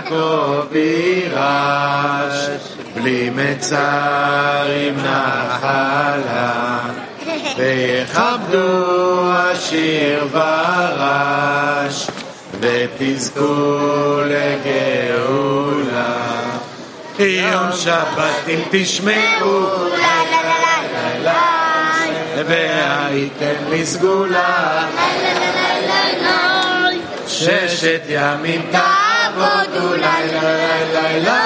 יעקב 0.10 0.76
יירש, 0.76 2.47
בלי 2.95 3.30
מצר 3.30 4.66
עם 4.88 4.95
נחלה, 4.97 6.80
ויכבדו 7.58 9.32
השיר 9.34 10.28
ורש, 10.32 12.08
ותזכו 12.60 14.22
לגאולה. 14.26 15.62
יום 17.20 17.72
תשמעו, 18.72 19.66
והייתם. 22.47 23.52
ששת 27.28 28.02
ימים 28.10 28.62
قدو 29.39 29.95
لا 29.95 30.25
لا 30.25 30.84
لا 30.93 31.19
لا 31.19 31.41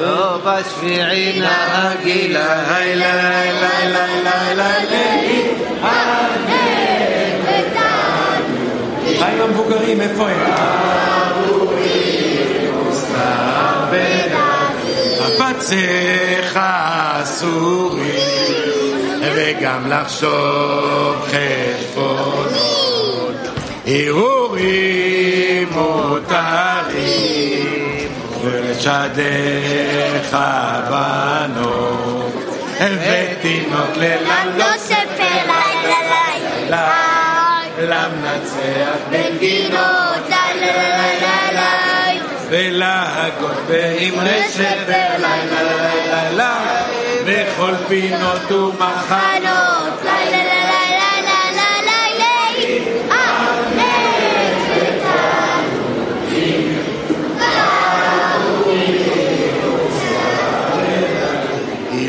دوبس 0.00 0.68
في 0.80 1.02
عينا 1.02 1.56
قيلا 2.04 2.76
هاي 2.76 2.94
لا 2.94 3.16
لا 3.16 3.44
لا 3.92 4.14
لا 4.24 4.54
لا 4.54 4.68
היי 9.20 9.42
המבוגרים, 9.42 10.00
איפה 10.00 10.28
הם? 10.28 10.52
הפצך 15.20 16.58
אסורי, 17.22 18.16
וגם 19.36 19.90
לחשוב 19.90 21.26
חשבונות, 21.30 22.56
הרהורים 23.86 25.68
אותם. 25.76 26.77
שדך 28.80 30.38
בנו, 30.90 32.22
ותינוק 32.78 33.96
ללם 33.96 34.48
נוסף 34.56 35.20
אליי, 35.20 35.94
אליי, 36.68 37.70
למנצח 37.78 38.98
במדינות, 39.10 40.30
אליי, 40.30 42.20
ולהגות 42.48 43.56
באמרשת, 43.68 44.88
אליי, 44.88 45.40
אליי, 46.12 46.82
בכל 47.24 47.74
פינות 47.88 48.52
ומחנות. 48.52 49.67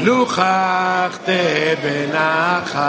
הילוכך 0.08 1.18
בנחת 1.82 2.80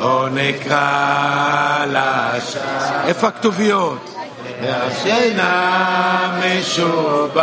או 0.00 0.28
נקרא 0.28 1.84
לשם 1.86 2.60
איפה 3.06 3.28
הכתוביות? 3.28 4.16
והשינה 4.62 6.38
משובחת 6.38 7.40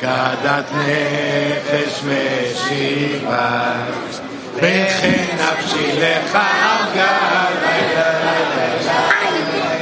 כדת 0.00 0.64
נפש 0.72 2.02
משיבה 2.04 3.72
וכן 4.56 5.24
נפשי 5.34 5.92
לך 5.92 6.38
ארגה 6.64 7.16
לילה 7.62 8.10
לילה 8.20 8.70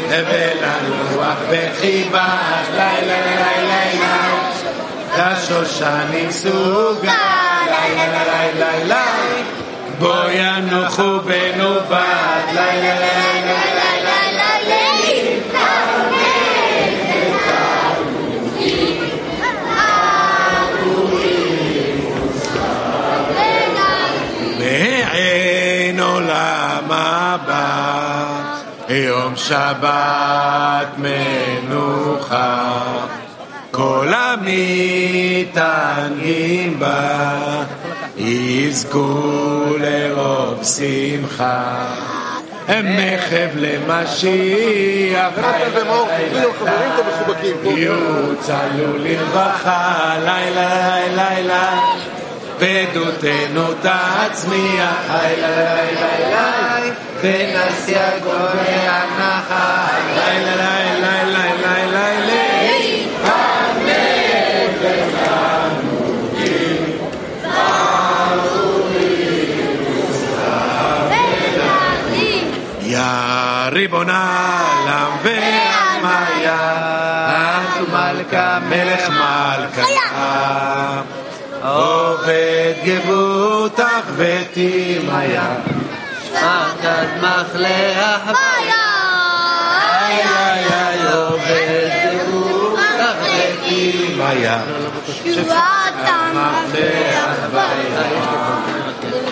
לילה 0.09 0.29
ולנוח 0.31 1.39
בחיבה 1.51 2.29
לילה 2.75 3.01
לילה 3.01 3.53
לילה 3.61 4.32
לשושנים 5.18 6.32
סוגה, 6.32 7.18
ליי 7.66 7.96
ליי 7.96 8.54
ליי 8.60 8.86
ליי 8.86 9.44
בו 10.00 10.14
ינוחו 10.32 11.20
בנו 11.20 11.74
בת, 11.90 12.54
ליי 12.54 12.82
ליי 12.82 13.00
ליי 13.00 13.44
ליי 13.46 13.54
הבא, 27.34 28.26
יום 28.90 29.36
שבת 29.36 30.98
מנוחה. 30.98 32.74
כל 33.76 34.08
המתענגים 35.46 36.80
בה 36.80 37.34
יזכו 38.18 39.64
לרוב 39.80 40.64
שמחה. 40.64 41.86
מחב 42.70 43.50
למשיח. 43.56 45.30
יוצלו 47.64 48.98
לרווחה 48.98 50.16
לילה 50.26 50.98
לילה 51.08 51.30
לילה. 51.30 51.80
בדותנו 52.60 53.68
תצמיח 53.74 55.12
לילה 55.12 55.48
לילה 55.48 56.08
לילה 56.20 56.94
ונשיא 57.22 57.98
גורם 58.24 58.58
הנחה 58.88 59.88
לילה 60.16 60.56
לילה 60.56 60.73
גבותך 82.86 84.06
ותימיה, 84.16 85.48
שפקד 86.24 87.08
מחלח 87.18 88.22
איי 88.28 88.72
איי 90.10 90.66
איי 90.74 91.14
עובד 91.14 91.90
גבותך 92.28 92.80
ותימיה, 93.22 94.58
שפקד 95.08 96.34
מחלח 96.34 97.24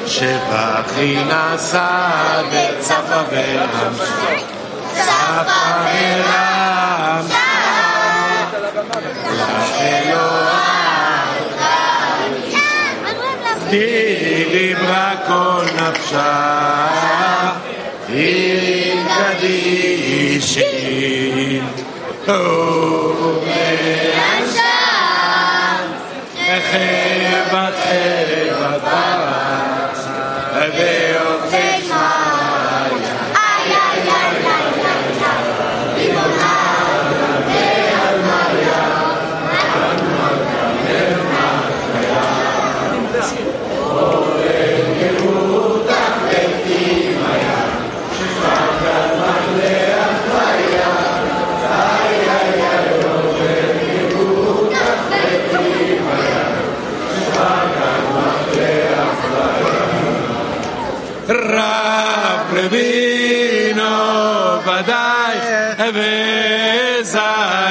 שבחי 0.08 1.18
נשא 1.26 1.88
בצפה 2.52 3.22
ורם 3.32 3.94
צפה 4.94 5.72
ורם 5.86 6.62
איתי 13.74 14.46
דיברה 14.52 15.14
כל 15.28 15.66
נפשה, 15.76 16.88
היא 18.08 18.94
קדישי. 19.18 20.62
ומאנשם, 22.28 23.42
חבת 26.72 27.74
חבתה, 28.60 29.32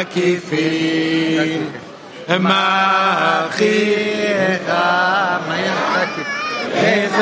וזקיפין 0.09 1.69
מאחיך 2.39 3.61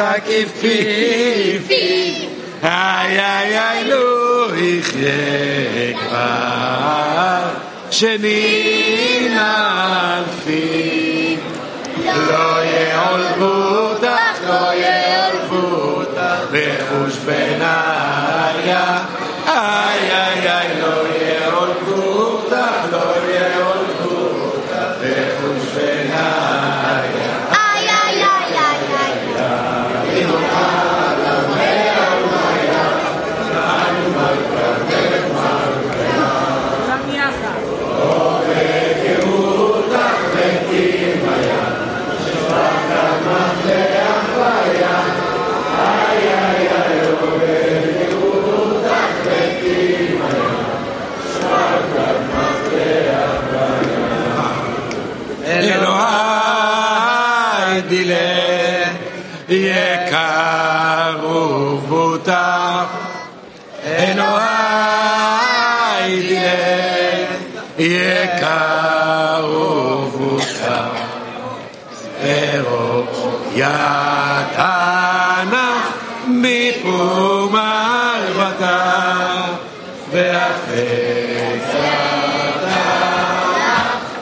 וזקיפין 0.10 1.62
איי 2.64 3.20
איי 3.20 3.60
איי 3.60 3.84
לא 3.84 4.48
יחיה 4.56 5.98
כבר 6.00 7.40
שנים 7.92 9.38
אלפים 10.18 11.40
לא 12.06 12.64
יעולבו 12.64 13.80
אותך 13.80 14.38
לא 14.48 14.74
יעולבו 14.74 15.76
אותך 15.76 16.40
בחוש 16.52 17.16
בניה 17.26 19.00
יתענך 73.59 75.49
מחום 76.29 77.57
הרבקה 77.57 79.45
והחסר 80.13 80.79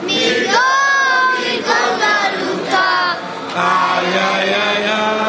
מגול 0.03 0.57
מגול 1.39 1.93
גלותה 1.99 3.13
איי 3.55 4.17
איי 4.19 4.53
איי. 4.53 5.26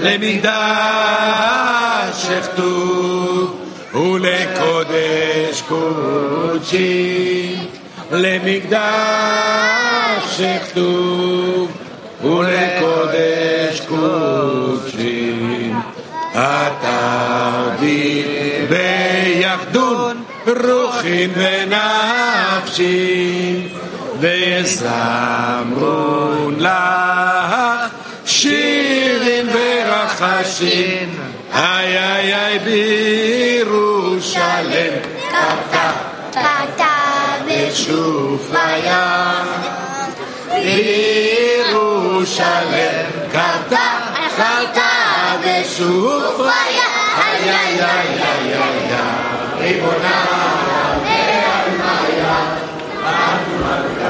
למקדשך, 0.00 1.36
למקדשך 2.16 2.46
טוב 2.56 3.56
ולקודש 3.94 5.62
קודשי, 5.68 7.56
למקדשך 8.12 8.76
טוב 10.74 11.70
ולקודש 12.24 13.80
קודשי, 13.88 15.72
התרדי 16.34 18.22
ביחדון 18.68 20.22
רוחין 20.46 21.30
ונפשי, 21.36 22.88
וזמרון 24.20 25.76
לך 26.58 27.09
Ay, 30.61 31.97
ay, 31.97 32.29
ay, 32.29 32.61
Jerusalem, 33.61 34.93
kata 35.33 35.87
kata 36.29 36.93
besufaya. 37.49 39.01
Jerusalem, 41.65 42.05
kata 43.33 43.87
kata 44.37 45.41
besufaya. 45.41 46.93
Ay, 47.17 47.41
ay, 47.41 47.81
ay, 47.81 48.21
ay, 48.21 48.53
ay, 48.53 48.85
ay, 49.65 49.65
ay, 49.65 49.81
ay, 49.81 50.13
ay, 51.81 52.21
ay, 52.21 54.00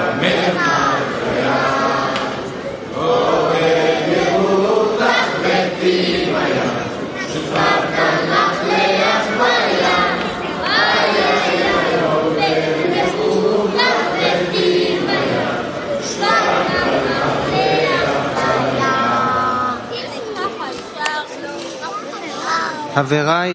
Haverei. 22.96 23.54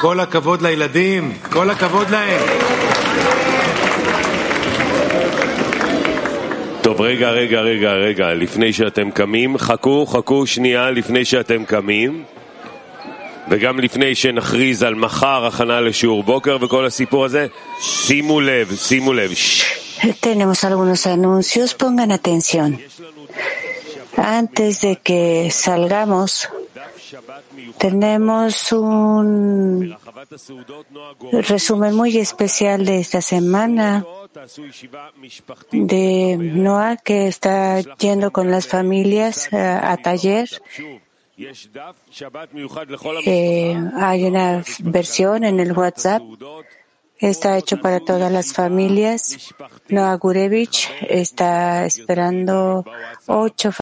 כל 0.00 0.20
הכבוד 0.20 0.62
לילדים, 0.62 1.32
כל 1.52 1.70
הכבוד 1.70 2.10
להם. 2.10 2.40
טוב, 6.82 7.00
רגע, 7.00 7.30
רגע, 7.30 7.60
רגע, 7.60 7.92
רגע, 7.92 8.34
לפני 8.34 8.72
שאתם 8.72 9.10
קמים, 9.10 9.58
חכו, 9.58 10.06
חכו 10.06 10.46
שנייה 10.46 10.90
לפני 10.90 11.24
שאתם 11.24 11.64
קמים, 11.64 12.24
וגם 13.50 13.80
לפני 13.80 14.14
שנכריז 14.14 14.82
על 14.82 14.94
מחר 14.94 15.46
הכנה 15.46 15.80
לשיעור 15.80 16.22
בוקר 16.22 16.56
וכל 16.60 16.86
הסיפור 16.86 17.24
הזה, 17.24 17.46
שימו 17.80 18.40
לב, 18.40 18.76
שימו 18.76 19.12
לב. 19.12 19.32
Tenemos 20.20 20.62
algunos 20.62 21.06
anuncios, 21.06 21.74
pongan 21.74 22.12
atención. 22.12 22.78
Antes 24.16 24.80
de 24.80 24.92
que 25.06 25.48
salgamos, 25.50 26.48
tenemos 27.78 28.72
un 28.72 29.96
resumen 31.32 31.94
muy 31.94 32.16
especial 32.18 32.84
de 32.84 33.00
esta 33.00 33.20
semana 33.20 34.04
de 35.72 36.36
Noah 36.36 36.96
que 36.96 37.28
está 37.28 37.80
yendo 37.98 38.30
con 38.30 38.50
las 38.50 38.66
familias 38.66 39.52
a, 39.52 39.92
a 39.92 39.96
taller. 39.96 40.48
Eh, 43.26 43.90
hay 43.96 44.24
una 44.24 44.64
versión 44.80 45.44
en 45.44 45.60
el 45.60 45.72
WhatsApp. 45.72 46.22
Está 47.18 47.58
hecho 47.58 47.80
para 47.80 48.00
todas 48.00 48.30
las 48.30 48.52
familias. 48.52 49.52
Noah 49.88 50.14
Gurevich 50.16 50.88
está 51.08 51.84
esperando 51.84 52.84
ocho 53.26 53.72